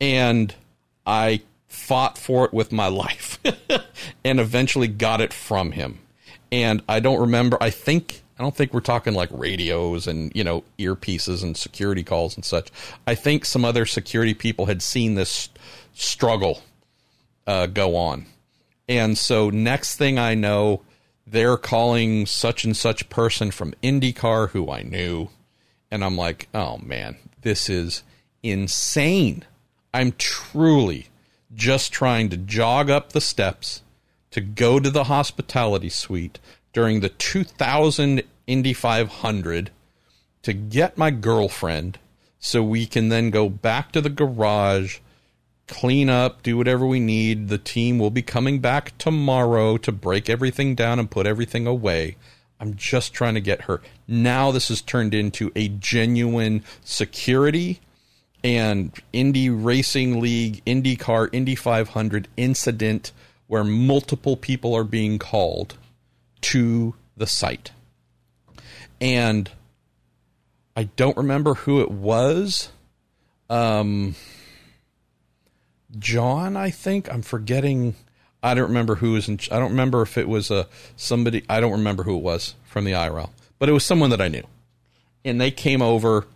[0.00, 0.54] And
[1.06, 3.38] I fought for it with my life
[4.24, 5.98] and eventually got it from him.
[6.50, 10.44] And I don't remember, I think I don't think we're talking like radios and, you
[10.44, 12.70] know, earpieces and security calls and such.
[13.06, 15.48] I think some other security people had seen this
[15.94, 16.62] struggle
[17.46, 18.26] uh, go on.
[18.88, 20.82] And so, next thing I know,
[21.26, 25.28] they're calling such and such person from IndyCar who I knew.
[25.90, 28.02] And I'm like, oh man, this is
[28.42, 29.44] insane.
[29.92, 31.08] I'm truly
[31.54, 33.82] just trying to jog up the steps
[34.30, 36.38] to go to the hospitality suite
[36.78, 39.72] during the 2000 Indy 500
[40.42, 41.98] to get my girlfriend
[42.38, 45.00] so we can then go back to the garage,
[45.66, 47.48] clean up, do whatever we need.
[47.48, 52.16] The team will be coming back tomorrow to break everything down and put everything away.
[52.60, 53.82] I'm just trying to get her.
[54.06, 57.80] Now this has turned into a genuine security
[58.44, 63.10] and Indy Racing League, IndyCar, Indy 500 incident
[63.48, 65.76] where multiple people are being called
[66.42, 67.72] to the site.
[69.00, 69.50] And
[70.76, 72.70] I don't remember who it was.
[73.50, 74.14] Um,
[75.98, 77.12] John, I think.
[77.12, 77.94] I'm forgetting.
[78.42, 79.38] I don't remember who was in.
[79.50, 81.44] I don't remember if it was a somebody.
[81.48, 84.28] I don't remember who it was from the IRL, but it was someone that I
[84.28, 84.44] knew,
[85.24, 86.26] and they came over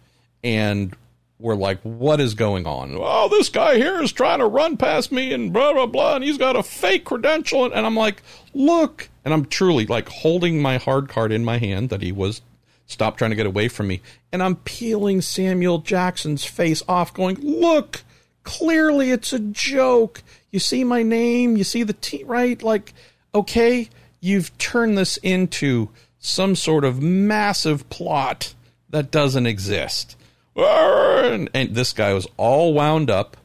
[0.43, 0.97] and
[1.43, 2.97] were like, what is going on?
[2.99, 6.15] Oh, this guy here is trying to run past me and blah, blah, blah.
[6.15, 7.65] And he's got a fake credential.
[7.65, 8.23] And I'm like,
[8.55, 9.09] look.
[9.25, 12.41] And I'm truly like holding my hard card in my hand that he was
[12.87, 14.01] stop trying to get away from me.
[14.31, 18.03] And I'm peeling Samuel Jackson's face off, going, look,
[18.45, 20.23] clearly it's a joke.
[20.51, 22.63] You see my name, you see the T, right?
[22.63, 22.95] Like,
[23.35, 23.89] okay,
[24.21, 25.89] you've turned this into
[26.19, 28.55] some sort of massive plot
[28.91, 30.17] that doesn't exist.
[30.55, 33.37] And, this guy was all wound up,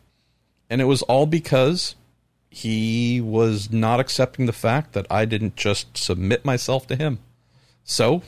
[0.70, 1.95] and it was all because
[2.49, 7.20] he was not accepting the fact that I didn't just submit myself to him.
[7.84, 8.24] So,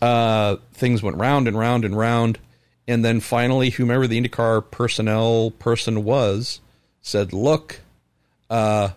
[0.00, 2.38] uh, things went round and round and round.
[2.88, 6.60] And then finally, whomever the IndyCar personnel person was
[7.00, 7.80] said, Look,
[8.50, 8.90] uh,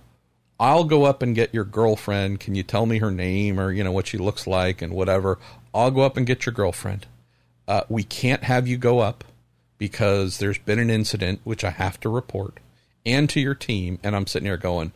[0.59, 2.39] I'll go up and get your girlfriend.
[2.39, 5.37] Can you tell me her name or, you know, what she looks like and whatever?
[5.73, 7.05] I'll go up and get your girlfriend.
[7.67, 9.23] Uh, we can't have you go up
[9.77, 12.59] because there's been an incident which I have to report
[13.05, 13.99] and to your team.
[14.03, 14.91] And I'm sitting here going,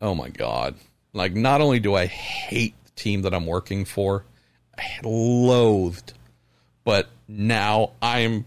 [0.00, 0.74] oh my God.
[1.12, 4.24] Like, not only do I hate the team that I'm working for,
[4.76, 6.12] I loathed,
[6.84, 8.46] but now I'm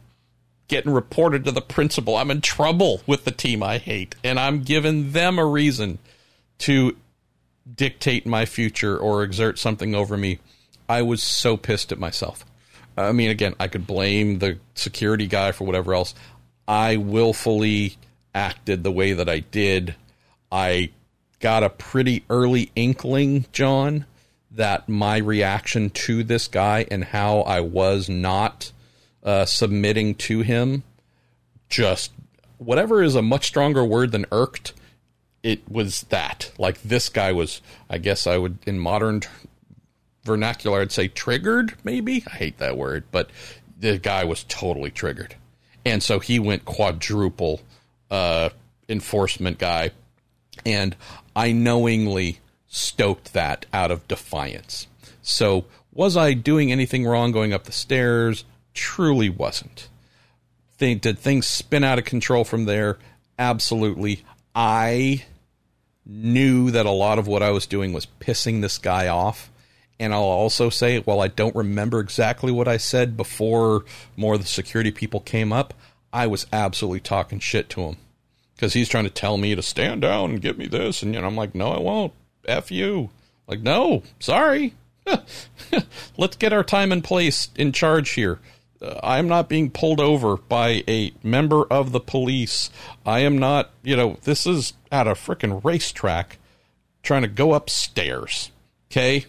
[0.67, 2.15] getting reported to the principal.
[2.15, 5.99] I'm in trouble with the team I hate, and I'm giving them a reason
[6.59, 6.95] to
[7.75, 10.39] dictate my future or exert something over me.
[10.87, 12.45] I was so pissed at myself.
[12.97, 16.13] I mean, again, I could blame the security guy for whatever else.
[16.67, 17.97] I willfully
[18.33, 19.95] acted the way that I did.
[20.51, 20.91] I
[21.39, 24.05] got a pretty early inkling, John,
[24.51, 28.71] that my reaction to this guy and how I was not
[29.23, 30.83] uh, submitting to him
[31.69, 32.11] just
[32.57, 34.73] whatever is a much stronger word than irked
[35.41, 39.21] it was that like this guy was i guess i would in modern
[40.23, 42.23] vernacular i'd say triggered maybe?
[42.27, 43.29] I hate that word but
[43.79, 45.35] the guy was totally triggered.
[45.83, 47.61] And so he went quadruple
[48.11, 48.49] uh,
[48.87, 49.91] enforcement guy
[50.65, 50.95] and
[51.35, 54.87] i knowingly stoked that out of defiance.
[55.21, 58.45] So was i doing anything wrong going up the stairs?
[58.73, 59.89] Truly wasn't.
[60.77, 62.97] Did things spin out of control from there?
[63.37, 64.23] Absolutely.
[64.55, 65.25] I
[66.05, 69.50] knew that a lot of what I was doing was pissing this guy off.
[70.01, 73.85] And I'll also say, while I don't remember exactly what I said before
[74.17, 75.75] more of the security people came up,
[76.11, 77.97] I was absolutely talking shit to him
[78.55, 81.21] because he's trying to tell me to stand down and give me this, and you
[81.21, 82.13] know, I'm like, no, I won't.
[82.47, 83.11] F you.
[83.45, 84.73] Like, no, sorry.
[86.17, 88.39] Let's get our time and place in charge here.
[88.81, 92.71] Uh, I'm not being pulled over by a member of the police.
[93.05, 96.39] I am not, you know, this is at a freaking racetrack
[97.03, 98.49] trying to go upstairs.
[98.89, 99.27] Okay?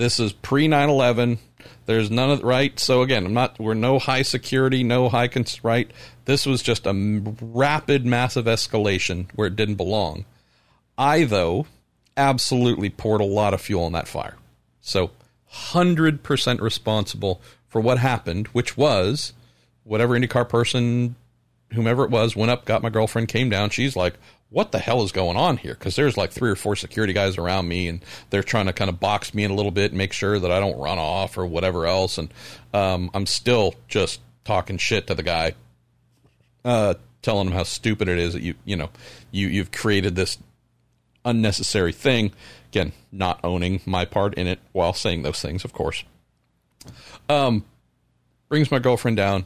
[0.00, 1.38] This is pre 9 11.
[1.84, 2.80] There's none of right.
[2.80, 3.60] So again, I'm not.
[3.60, 5.62] We're no high security, no high cons.
[5.62, 5.90] Right.
[6.24, 10.24] This was just a rapid, massive escalation where it didn't belong.
[10.96, 11.66] I though
[12.16, 14.36] absolutely poured a lot of fuel on that fire.
[14.80, 15.10] So,
[15.44, 19.34] hundred percent responsible for what happened, which was
[19.84, 21.14] whatever IndyCar person,
[21.74, 23.68] whomever it was, went up, got my girlfriend, came down.
[23.68, 24.14] She's like,
[24.50, 25.74] what the hell is going on here?
[25.74, 28.88] Because there's like three or four security guys around me, and they're trying to kind
[28.88, 31.38] of box me in a little bit and make sure that I don't run off
[31.38, 32.18] or whatever else.
[32.18, 32.32] And
[32.74, 35.54] um, I'm still just talking shit to the guy,
[36.64, 38.90] uh, telling him how stupid it is that you you know
[39.30, 40.36] you you've created this
[41.24, 42.32] unnecessary thing.
[42.70, 46.04] Again, not owning my part in it while saying those things, of course.
[47.28, 47.64] Um,
[48.48, 49.44] brings my girlfriend down.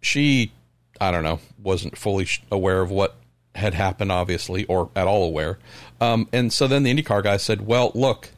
[0.00, 0.52] She,
[1.00, 3.16] I don't know, wasn't fully aware of what
[3.54, 5.58] had happened, obviously, or at all aware.
[6.00, 8.30] Um, and so then the IndyCar guy said, "Well, look,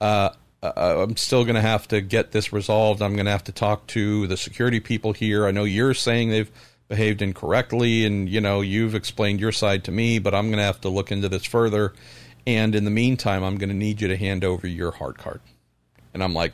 [0.00, 0.30] uh,
[0.62, 3.02] uh I'm still going to have to get this resolved.
[3.02, 5.46] I'm going to have to talk to the security people here.
[5.46, 6.50] I know you're saying they've
[6.88, 10.64] behaved incorrectly, and you know you've explained your side to me, but I'm going to
[10.64, 11.92] have to look into this further.
[12.46, 15.40] And in the meantime, I'm going to need you to hand over your hard card."
[16.14, 16.52] And I'm like,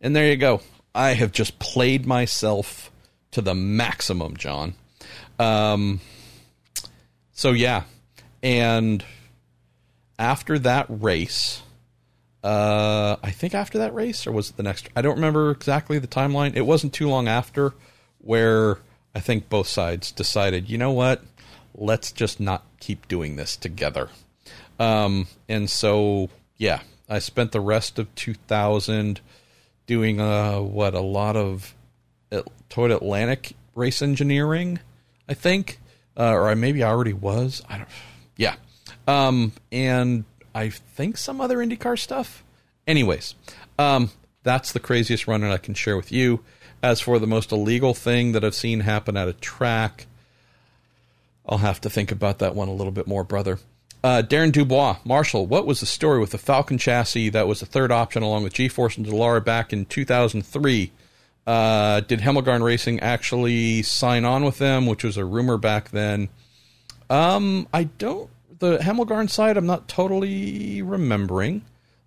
[0.00, 0.62] and there you go.
[0.94, 2.90] I have just played myself
[3.32, 4.74] to the maximum, John.
[5.38, 6.00] Um,
[7.34, 7.82] so yeah,
[8.42, 9.04] and
[10.18, 11.62] after that race,
[12.42, 14.88] uh, I think after that race, or was it the next?
[14.96, 16.56] I don't remember exactly the timeline.
[16.56, 17.74] It wasn't too long after
[18.18, 18.78] where
[19.14, 21.22] I think both sides decided, you know what,
[21.74, 24.08] let's just not keep doing this together.
[24.78, 29.20] Um, and so yeah, I spent the rest of 2000
[29.86, 31.74] doing uh, what a lot of
[32.70, 34.80] Toyota Atlantic race engineering,
[35.28, 35.78] I think,
[36.16, 37.62] uh, or I maybe I already was.
[37.68, 37.88] I don't.
[38.36, 38.56] Yeah,
[39.06, 40.24] um, and
[40.54, 42.44] I think some other IndyCar stuff.
[42.86, 43.34] Anyways,
[43.78, 44.10] um,
[44.42, 46.40] that's the craziest run that I can share with you.
[46.82, 50.06] As for the most illegal thing that I've seen happen at a track,
[51.46, 53.58] I'll have to think about that one a little bit more, brother.
[54.02, 57.66] Uh, Darren Dubois, Marshall, what was the story with the Falcon chassis that was the
[57.66, 60.92] third option along with G Force and Dallara back in 2003?
[61.46, 66.28] Uh, did Hemmelgarn Racing actually sign on with them, which was a rumor back then?
[67.10, 68.30] Um, I don't.
[68.58, 71.62] The Hemmelgarn side, I'm not totally remembering.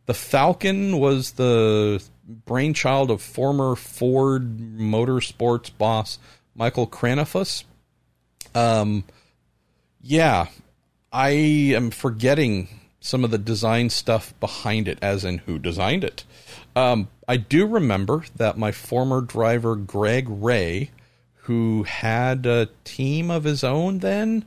[0.08, 6.18] The Falcon was the brainchild of former Ford Motorsports boss
[6.56, 7.64] Michael Kranefuss.
[8.56, 9.04] Um,
[10.02, 10.48] yeah,
[11.12, 12.70] I am forgetting
[13.00, 16.24] some of the design stuff behind it, as in who designed it.
[16.78, 20.92] Um, I do remember that my former driver, Greg Ray,
[21.34, 24.46] who had a team of his own then,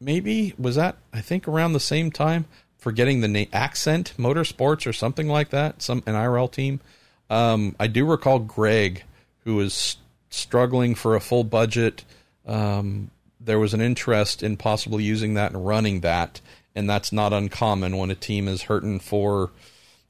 [0.00, 2.44] maybe was that, I think, around the same time,
[2.78, 6.78] forgetting the name, Access Motorsports or something like that, some an IRL team.
[7.28, 9.02] Um, I do recall Greg,
[9.42, 9.96] who was
[10.30, 12.04] struggling for a full budget.
[12.46, 13.10] Um,
[13.40, 16.40] there was an interest in possibly using that and running that,
[16.76, 19.50] and that's not uncommon when a team is hurting for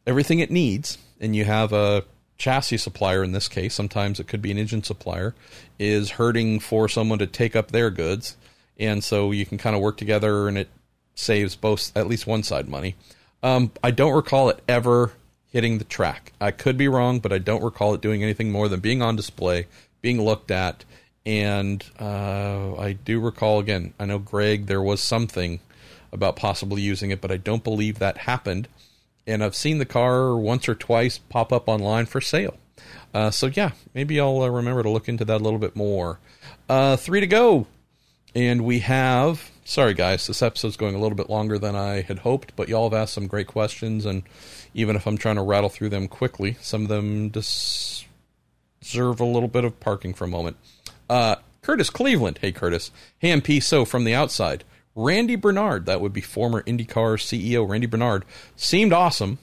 [0.06, 2.04] everything it needs, and you have a
[2.38, 3.74] chassis supplier in this case.
[3.74, 5.34] Sometimes it could be an engine supplier
[5.78, 8.36] is hurting for someone to take up their goods,
[8.78, 10.68] and so you can kind of work together, and it
[11.14, 12.96] saves both at least one side money.
[13.42, 15.12] Um, I don't recall it ever
[15.52, 16.32] hitting the track.
[16.40, 19.16] I could be wrong, but I don't recall it doing anything more than being on
[19.16, 19.66] display,
[20.02, 20.84] being looked at,
[21.24, 23.94] and uh, I do recall again.
[23.98, 24.66] I know Greg.
[24.66, 25.60] There was something
[26.12, 28.68] about possibly using it, but I don't believe that happened.
[29.26, 32.58] And I've seen the car once or twice pop up online for sale.
[33.12, 36.18] Uh, so yeah, maybe I'll uh, remember to look into that a little bit more.
[36.68, 37.66] Uh, three to go,
[38.34, 39.50] and we have.
[39.64, 42.90] Sorry guys, this episode's going a little bit longer than I had hoped, but y'all
[42.90, 44.24] have asked some great questions, and
[44.74, 49.48] even if I'm trying to rattle through them quickly, some of them deserve a little
[49.48, 50.56] bit of parking for a moment.
[51.08, 52.38] Uh, Curtis Cleveland.
[52.42, 52.90] Hey, Curtis.
[53.18, 53.62] Hey, MP.
[53.62, 54.64] So, from the outside,
[54.94, 58.24] Randy Bernard, that would be former IndyCar CEO Randy Bernard,
[58.56, 59.38] seemed awesome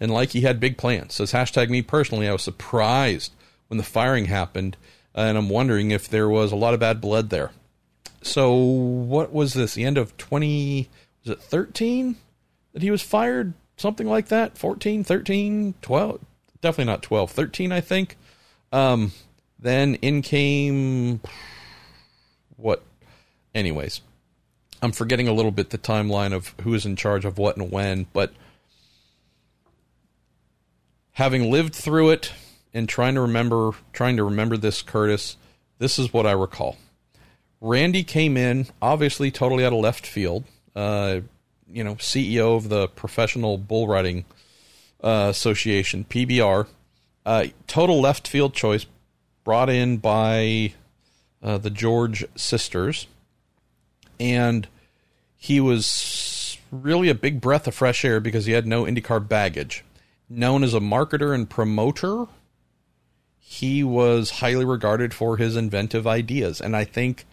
[0.00, 1.14] and like he had big plans.
[1.14, 3.32] Says hashtag me personally, I was surprised
[3.68, 4.76] when the firing happened,
[5.14, 7.52] and I'm wondering if there was a lot of bad blood there.
[8.22, 9.74] So, what was this?
[9.74, 10.88] The end of 20,
[11.24, 12.16] was it 13
[12.72, 13.54] that he was fired?
[13.76, 14.56] Something like that?
[14.56, 16.20] 14, 13, 12?
[16.60, 18.16] Definitely not 12, 13, I think.
[18.72, 19.12] Um,
[19.58, 21.20] then in came
[22.56, 22.82] what?
[23.54, 24.00] Anyways,
[24.84, 27.72] I'm forgetting a little bit the timeline of who is in charge of what and
[27.72, 28.34] when, but
[31.12, 32.32] having lived through it
[32.74, 35.38] and trying to remember trying to remember this Curtis,
[35.78, 36.76] this is what I recall.
[37.62, 40.44] Randy came in, obviously totally out of left field.
[40.76, 41.20] Uh,
[41.66, 44.26] you know, CEO of the Professional Bull Riding
[45.02, 46.66] uh, Association, PBR.
[47.24, 48.84] Uh, total left field choice,
[49.44, 50.74] brought in by
[51.42, 53.06] uh, the George sisters,
[54.20, 54.68] and
[55.44, 59.84] he was really a big breath of fresh air because he had no IndyCar baggage.
[60.28, 62.26] Known as a marketer and promoter,
[63.38, 67.26] he was highly regarded for his inventive ideas, and I think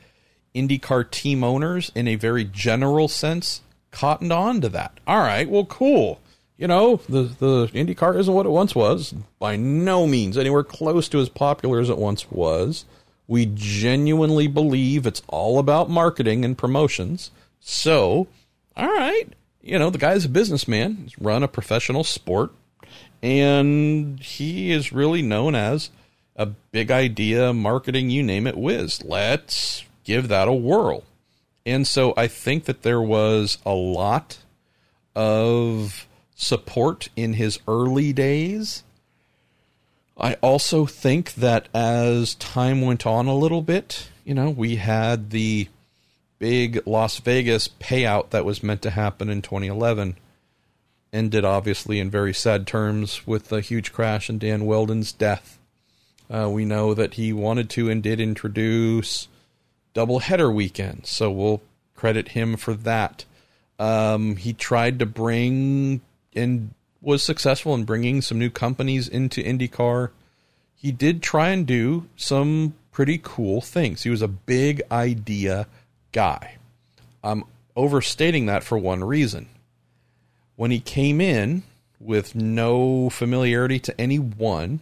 [0.53, 3.61] IndyCar team owners, in a very general sense,
[3.91, 4.99] cottoned on to that.
[5.07, 6.19] All right, well, cool
[6.61, 9.15] you know, the the IndyCar isn't what it once was.
[9.39, 12.85] By no means anywhere close to as popular as it once was.
[13.27, 17.31] We genuinely believe it's all about marketing and promotions.
[17.61, 18.27] So,
[18.75, 19.27] all right,
[19.61, 20.97] you know, the guy's a businessman.
[21.03, 22.51] He's run a professional sport,
[23.21, 25.91] and he is really known as
[26.35, 29.03] a big idea marketing, you name it, whiz.
[29.03, 31.03] Let's give that a whirl.
[31.65, 34.39] And so I think that there was a lot
[35.15, 38.83] of support in his early days.
[40.17, 45.29] I also think that as time went on a little bit, you know, we had
[45.29, 45.67] the
[46.41, 50.17] big Las Vegas payout that was meant to happen in 2011
[51.13, 55.59] ended obviously in very sad terms with a huge crash and Dan Wheldon's death.
[56.31, 59.27] Uh, we know that he wanted to and did introduce
[59.93, 61.61] double header weekends, so we'll
[61.95, 63.23] credit him for that.
[63.77, 66.01] Um, he tried to bring
[66.35, 70.09] and was successful in bringing some new companies into IndyCar.
[70.75, 74.01] He did try and do some pretty cool things.
[74.01, 75.67] He was a big idea
[76.11, 76.57] guy.
[77.23, 77.43] I'm
[77.75, 79.49] overstating that for one reason.
[80.55, 81.63] When he came in
[81.99, 84.81] with no familiarity to anyone,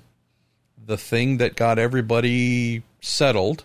[0.83, 3.63] the thing that got everybody settled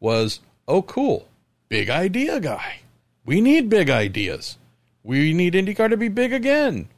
[0.00, 1.28] was, oh, cool,
[1.68, 2.80] big idea guy.
[3.24, 4.56] We need big ideas.
[5.04, 6.88] We need IndyCar to be big again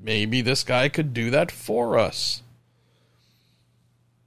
[0.00, 2.42] maybe this guy could do that for us.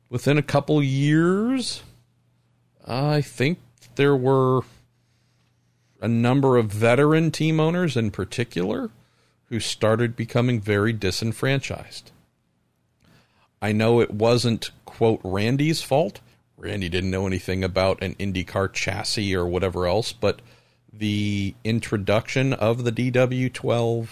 [0.09, 1.81] within a couple years,
[2.85, 3.57] I think
[3.95, 4.61] there were
[6.03, 8.91] a number of veteran team owners in particular
[9.45, 12.11] who started becoming very disenfranchised.
[13.61, 16.19] I know it wasn't, quote, Randy's fault.
[16.57, 20.41] Randy didn't know anything about an IndyCar chassis or whatever else, but
[20.91, 24.09] the introduction of the DW12,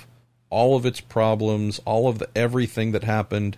[0.50, 3.58] all of its problems, all of the everything that happened,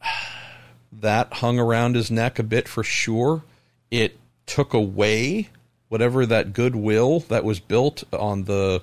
[0.92, 3.42] that hung around his neck a bit for sure.
[3.90, 4.16] It
[4.46, 5.48] took away
[5.88, 8.82] whatever that goodwill that was built on the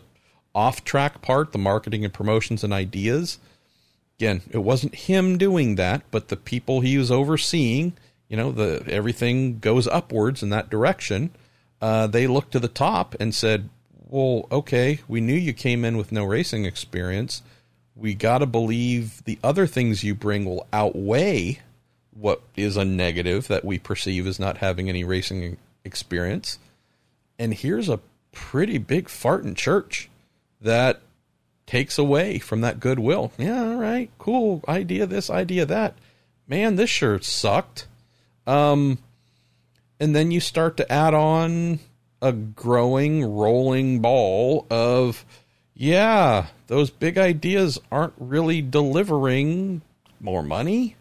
[0.56, 3.40] off track part, the marketing and promotions and ideas.
[4.20, 7.94] Again, it wasn't him doing that, but the people he was overseeing,
[8.30, 11.32] you know, the everything goes upwards in that direction.
[11.82, 13.70] Uh, they looked to the top and said,
[14.08, 17.42] "Well, okay, we knew you came in with no racing experience.
[17.96, 21.60] We got to believe the other things you bring will outweigh
[22.12, 26.60] what is a negative that we perceive as not having any racing experience."
[27.44, 28.00] And here's a
[28.32, 30.10] pretty big fart in church
[30.62, 31.02] that
[31.66, 33.34] takes away from that goodwill.
[33.38, 34.64] Yeah, all right, cool.
[34.66, 35.98] Idea this, idea that.
[36.48, 37.86] Man, this sure sucked.
[38.48, 38.98] Um,
[40.00, 41.80] and then you start to add on
[42.22, 45.26] a growing, rolling ball of,
[45.74, 49.82] yeah, those big ideas aren't really delivering
[50.22, 50.96] more money,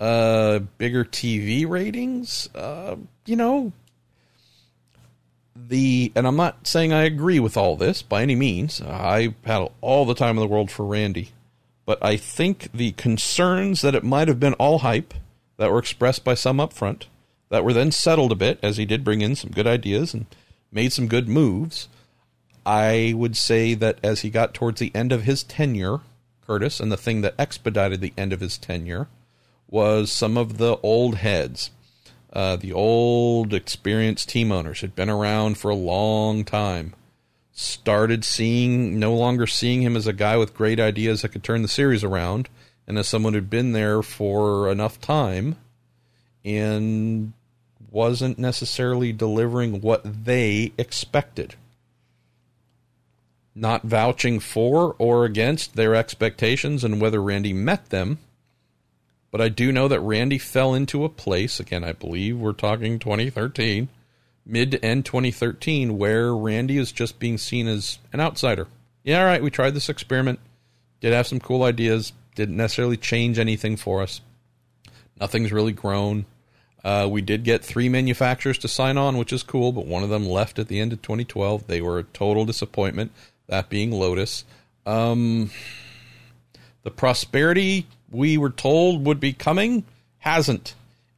[0.00, 2.96] uh, bigger TV ratings, uh,
[3.26, 3.72] you know,
[5.68, 8.80] the and I'm not saying I agree with all this by any means.
[8.80, 11.30] I had all the time in the world for Randy,
[11.84, 15.14] but I think the concerns that it might have been all hype
[15.56, 17.06] that were expressed by some up front
[17.48, 20.26] that were then settled a bit as he did bring in some good ideas and
[20.72, 21.88] made some good moves.
[22.64, 26.00] I would say that as he got towards the end of his tenure,
[26.44, 29.08] Curtis, and the thing that expedited the end of his tenure
[29.68, 31.70] was some of the old heads
[32.36, 36.94] uh, the old experienced team owners had been around for a long time.
[37.52, 41.62] Started seeing no longer seeing him as a guy with great ideas that could turn
[41.62, 42.50] the series around
[42.86, 45.56] and as someone who'd been there for enough time
[46.44, 47.32] and
[47.90, 51.54] wasn't necessarily delivering what they expected.
[53.54, 58.18] Not vouching for or against their expectations and whether Randy met them
[59.30, 62.98] but I do know that Randy fell into a place, again, I believe we're talking
[62.98, 63.88] 2013,
[64.44, 68.68] mid to end 2013, where Randy is just being seen as an outsider.
[69.04, 70.40] Yeah, all right, we tried this experiment,
[71.00, 74.20] did have some cool ideas, didn't necessarily change anything for us.
[75.20, 76.26] Nothing's really grown.
[76.84, 80.08] Uh, we did get three manufacturers to sign on, which is cool, but one of
[80.08, 81.66] them left at the end of 2012.
[81.66, 83.10] They were a total disappointment,
[83.48, 84.44] that being Lotus.
[84.84, 85.50] Um,
[86.84, 89.84] the prosperity we were told would be coming
[90.18, 90.74] hasn't.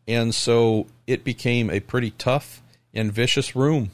[0.06, 2.62] And so it became a pretty tough
[2.94, 3.90] and vicious room.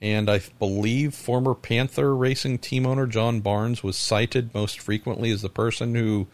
[0.00, 5.42] And I believe former Panther racing team owner John Barnes was cited most frequently as
[5.42, 6.28] the person who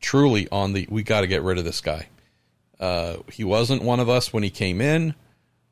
[0.00, 2.08] truly on the we got to get rid of this guy.
[2.78, 5.14] Uh, he wasn't one of us when he came in.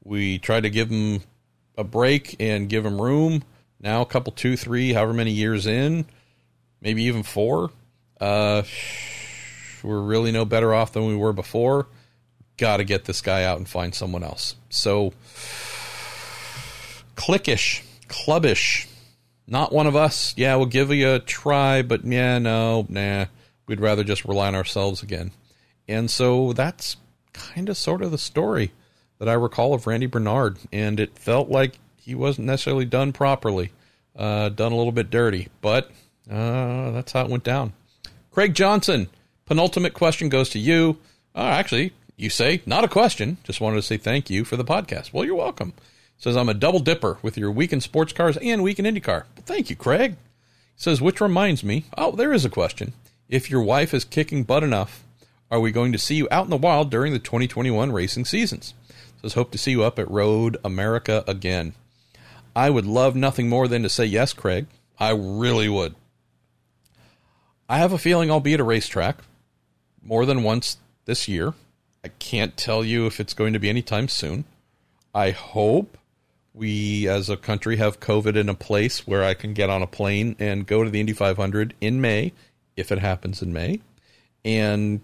[0.03, 1.23] We tried to give him
[1.79, 3.45] a break and give him room.
[3.81, 6.07] Now, a couple, two, three, however many years in,
[6.81, 7.71] maybe even four.
[8.21, 8.63] Uh,
[9.87, 11.87] we're really no better off than we were before.
[12.57, 14.57] Got to get this guy out and find someone else.
[14.69, 15.13] So,
[17.15, 18.89] cliquish, clubbish,
[19.47, 20.35] not one of us.
[20.37, 23.27] Yeah, we'll give you a try, but yeah, no, nah.
[23.67, 25.33] We'd rather just rely on ourselves again.
[25.89, 26.97] And so that's
[27.33, 28.73] kind of sort of the story
[29.19, 30.59] that I recall of Randy Bernard.
[30.73, 33.73] And it felt like he wasn't necessarily done properly,
[34.17, 35.91] uh, done a little bit dirty, but
[36.31, 37.73] uh, that's how it went down.
[38.31, 39.09] Craig Johnson,
[39.47, 40.99] penultimate question goes to you.
[41.35, 43.39] Oh, actually, you say, not a question.
[43.45, 45.13] Just wanted to say thank you for the podcast.
[45.13, 45.73] Well, you're welcome.
[46.19, 49.07] Says, I'm a double dipper with your week in sports cars and week in IndyCar.
[49.07, 50.17] Well, thank you, Craig.
[50.77, 52.93] Says, which reminds me, oh, there is a question.
[53.29, 55.05] If your wife is kicking butt enough,
[55.51, 58.75] are we going to see you out in the wild during the 2021 racing seasons?
[59.23, 61.75] Says, hope to see you up at Road America again.
[62.55, 64.67] I would love nothing more than to say yes, Craig.
[64.99, 65.95] I really would.
[67.69, 69.19] I have a feeling I'll be at a racetrack
[70.07, 71.55] more than once this year.
[72.05, 74.45] I can't tell you if it's going to be anytime soon.
[75.15, 75.99] I hope
[76.55, 79.87] we as a country have COVID in a place where I can get on a
[79.87, 82.33] plane and go to the Indy 500 in May,
[82.77, 83.81] if it happens in May,
[84.45, 85.01] and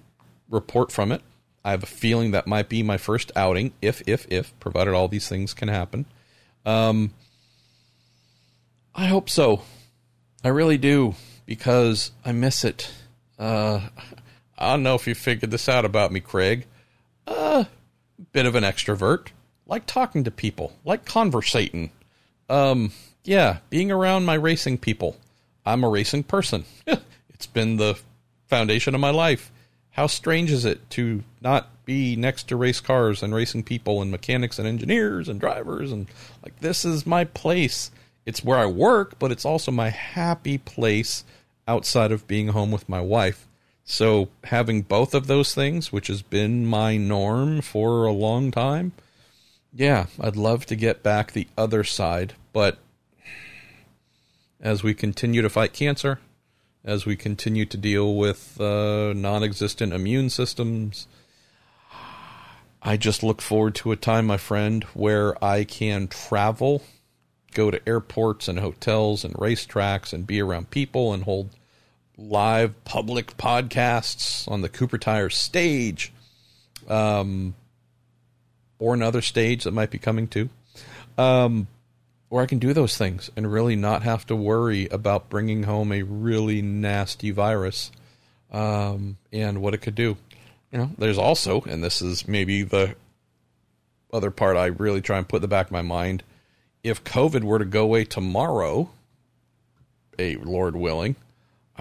[0.49, 1.23] report from it.
[1.65, 5.09] I have a feeling that might be my first outing, if, if, if, provided all
[5.09, 6.07] these things can happen.
[6.65, 7.13] Um,
[8.95, 9.63] I hope so.
[10.45, 11.15] I really do
[11.47, 12.91] because I miss it.
[13.39, 13.89] Uh,
[14.63, 16.67] I don't know if you figured this out about me, Craig.
[17.27, 17.67] a
[18.31, 19.29] bit of an extrovert,
[19.67, 21.91] like talking to people, like conversating.
[22.49, 22.93] Um,
[23.25, 25.17] yeah, being around my racing people.
[25.67, 26.65] I'm a racing person.
[26.87, 27.99] it's been the
[28.47, 29.51] foundation of my life.
[29.91, 34.13] How strange is it to not be next to race cars and racing people and
[34.13, 36.07] mechanics and engineers and drivers and
[36.45, 37.91] like this is my place.
[38.25, 41.25] It's where I work, but it's also my happy place
[41.67, 43.49] outside of being home with my wife.
[43.85, 48.93] So having both of those things, which has been my norm for a long time,
[49.73, 52.79] yeah, I'd love to get back the other side, but
[54.61, 56.21] as we continue to fight cancer,
[56.85, 61.07] as we continue to deal with uh, non existent immune systems,
[62.83, 66.83] I just look forward to a time, my friend, where I can travel,
[67.55, 71.51] go to airports and hotels and racetracks and be around people and hold
[72.29, 76.13] live public podcasts on the Cooper Tire stage,
[76.89, 77.55] um,
[78.79, 80.49] or another stage that might be coming too,
[81.19, 81.67] um,
[82.29, 85.93] where I can do those things and really not have to worry about bringing home
[85.93, 87.93] a really nasty virus
[88.51, 90.17] um, and what it could do.
[90.71, 92.95] You know, there's also, and this is maybe the
[94.13, 96.23] other part I really try and put in the back of my mind.
[96.83, 98.91] If COVID were to go away tomorrow,
[100.19, 101.17] a Lord willing,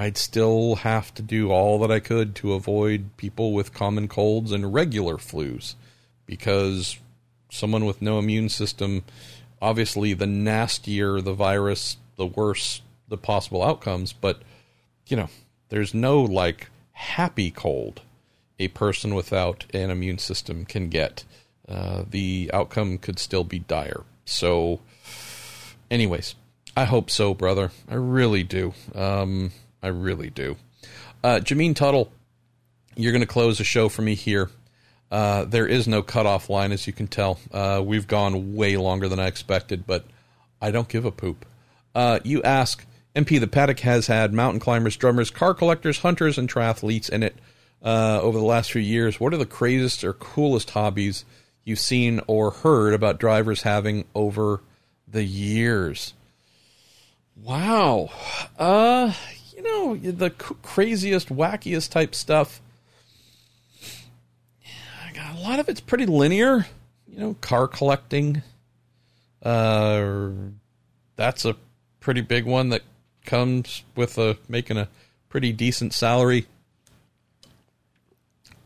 [0.02, 4.52] I'd still have to do all that I could to avoid people with common colds
[4.52, 5.76] and regular flus
[6.26, 6.98] because
[7.52, 9.04] someone with no immune system,
[9.62, 14.12] obviously, the nastier the virus, the worse the possible outcomes.
[14.12, 14.42] But,
[15.06, 15.30] you know,
[15.70, 18.02] there's no like happy cold
[18.58, 21.26] a person without an immune system can get.
[21.70, 24.02] Uh, the outcome could still be dire.
[24.26, 24.80] So,
[25.92, 26.34] anyways,
[26.76, 27.70] I hope so, brother.
[27.88, 28.74] I really do.
[28.96, 29.52] Um,
[29.84, 30.58] I really do.
[31.24, 32.12] Uh, Jameen Tuttle,
[32.96, 34.50] you're going to close the show for me here.
[35.12, 37.40] Uh, there is no cutoff line, as you can tell.
[37.52, 40.06] Uh, we've gone way longer than I expected, but
[40.62, 41.46] I don't give a poop.
[41.94, 42.86] Uh, you ask,
[43.16, 47.36] MP, the paddock has had mountain climbers, drummers, car collectors, hunters, and triathletes in it
[47.84, 49.20] uh, over the last few years.
[49.20, 51.26] What are the craziest or coolest hobbies
[51.66, 54.62] you've seen or heard about drivers having over
[55.08, 56.14] the years?
[57.36, 58.10] Wow.
[58.58, 59.14] Uh,
[59.64, 62.62] you know, the craziest, wackiest type stuff.
[65.18, 66.68] a lot of it's pretty linear.
[67.08, 68.42] You know, car collecting.
[69.44, 70.30] Uh,
[71.16, 71.56] that's a
[72.00, 72.84] pretty big one that
[73.26, 74.88] comes with a making a
[75.30, 76.48] pretty decent salary.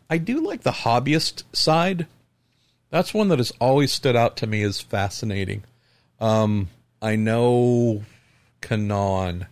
[0.10, 2.08] I do like the hobbyist side.
[2.90, 5.64] That's one that has always stood out to me as fascinating.
[6.20, 6.70] Um,
[7.02, 8.04] I know
[8.62, 9.48] Kanaan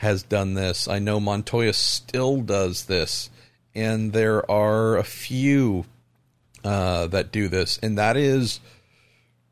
[0.00, 0.88] has done this.
[0.88, 3.28] I know Montoya still does this,
[3.74, 5.84] and there are a few
[6.64, 8.60] uh, that do this, and that is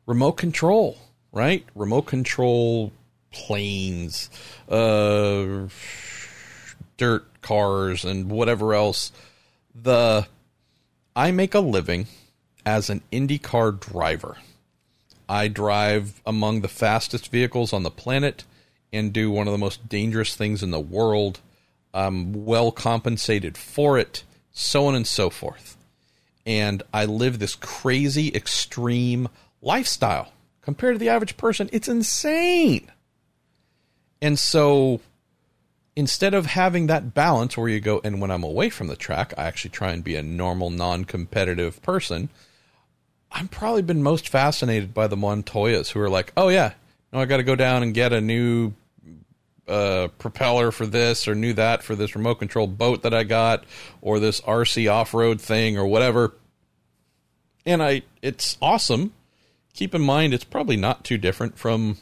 [0.07, 0.97] remote control,
[1.31, 1.63] right?
[1.75, 2.91] Remote control
[3.29, 4.31] planes,
[4.67, 5.67] uh,
[6.97, 9.11] dirt cars, and whatever else.
[9.75, 10.27] The
[11.15, 12.07] I make a living
[12.65, 14.37] as an IndyCar driver.
[15.29, 18.45] I drive among the fastest vehicles on the planet
[18.91, 21.39] and do one of the most dangerous things in the world.
[21.93, 25.77] I'm well compensated for it, so on and so forth.
[26.45, 29.29] And I live this crazy, extreme
[29.61, 30.31] lifestyle.
[30.61, 32.91] Compared to the average person, it's insane.
[34.21, 34.99] And so
[35.95, 39.33] instead of having that balance where you go, and when I'm away from the track,
[39.37, 42.29] I actually try and be a normal, non competitive person.
[43.31, 46.73] I've probably been most fascinated by the Montoyas who are like, oh, yeah,
[47.11, 48.73] no, I got to go down and get a new
[49.69, 53.63] uh, propeller for this or new that for this remote control boat that I got
[54.01, 56.35] or this RC off road thing or whatever.
[57.65, 59.13] And I, it's awesome.
[59.73, 61.97] Keep in mind, it's probably not too different from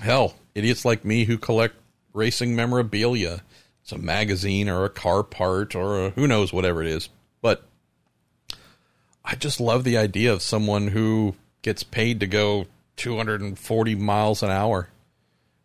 [0.00, 1.74] hell idiots like me who collect
[2.12, 3.42] racing memorabilia.
[3.82, 7.08] It's a magazine or a car part or a, who knows whatever it is.
[7.42, 7.64] But
[9.24, 12.66] I just love the idea of someone who gets paid to go
[12.96, 14.88] 240 miles an hour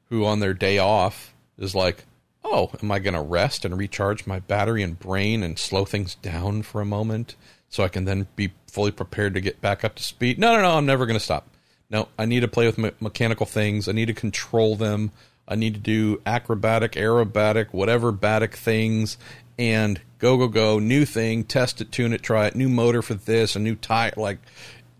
[0.09, 2.05] who on their day off is like,
[2.43, 6.15] oh, am I going to rest and recharge my battery and brain and slow things
[6.15, 7.35] down for a moment
[7.69, 10.37] so I can then be fully prepared to get back up to speed?
[10.37, 11.47] No, no, no, I'm never going to stop.
[11.89, 13.87] No, I need to play with me- mechanical things.
[13.87, 15.11] I need to control them.
[15.47, 19.17] I need to do acrobatic, aerobatic, whatever batic things
[19.57, 23.13] and go, go, go, new thing, test it, tune it, try it, new motor for
[23.13, 24.13] this, a new tire.
[24.17, 24.39] Like,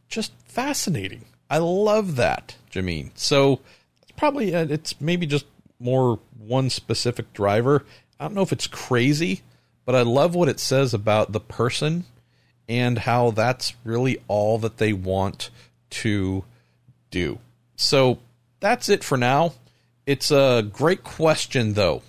[0.07, 1.25] just fascinating.
[1.49, 3.11] I love that, Jameen.
[3.15, 3.61] So,
[4.17, 5.45] probably uh, it's maybe just
[5.79, 7.85] more one specific driver.
[8.19, 9.41] I don't know if it's crazy,
[9.85, 12.05] but I love what it says about the person
[12.67, 15.49] and how that's really all that they want
[15.89, 16.43] to
[17.11, 17.39] do.
[17.75, 18.19] So
[18.59, 19.53] that's it for now.
[20.05, 22.01] It's a great question, though,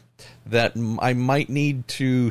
[0.47, 2.31] that I might need to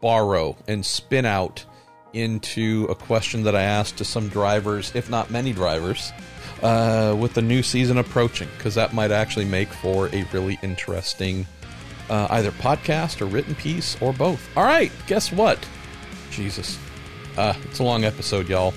[0.00, 1.64] borrow and spin out
[2.12, 6.12] into a question that I asked to some drivers, if not many drivers,
[6.62, 11.46] uh, with the new season approaching, because that might actually make for a really interesting
[12.08, 14.48] uh, either podcast or written piece or both.
[14.56, 15.58] All right, guess what?
[16.30, 16.78] Jesus.
[17.36, 18.72] Uh, it's a long episode, y'all.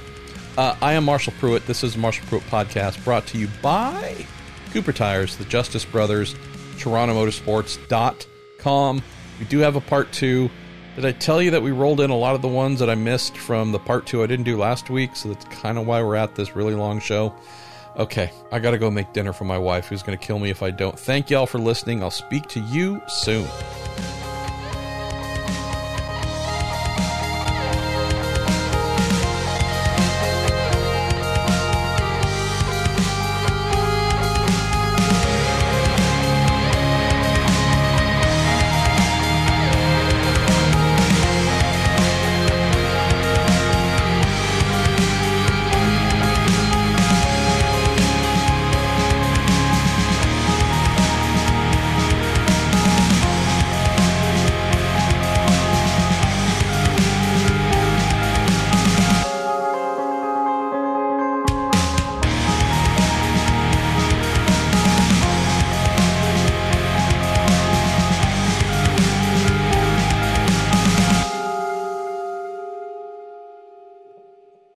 [0.57, 1.65] Uh, I am Marshall Pruett.
[1.65, 4.25] This is Marshall Pruett Podcast brought to you by
[4.71, 6.35] Cooper Tires, the Justice Brothers,
[6.77, 9.03] TorontoMotorsports.com.
[9.39, 10.49] We do have a part two.
[10.95, 12.95] Did I tell you that we rolled in a lot of the ones that I
[12.95, 15.15] missed from the part two I didn't do last week?
[15.15, 17.33] So that's kind of why we're at this really long show.
[17.99, 20.63] Okay, I got to go make dinner for my wife, who's to kill me if
[20.63, 20.97] I don't.
[20.97, 22.01] Thank y'all for listening.
[22.01, 23.45] I'll speak to you soon.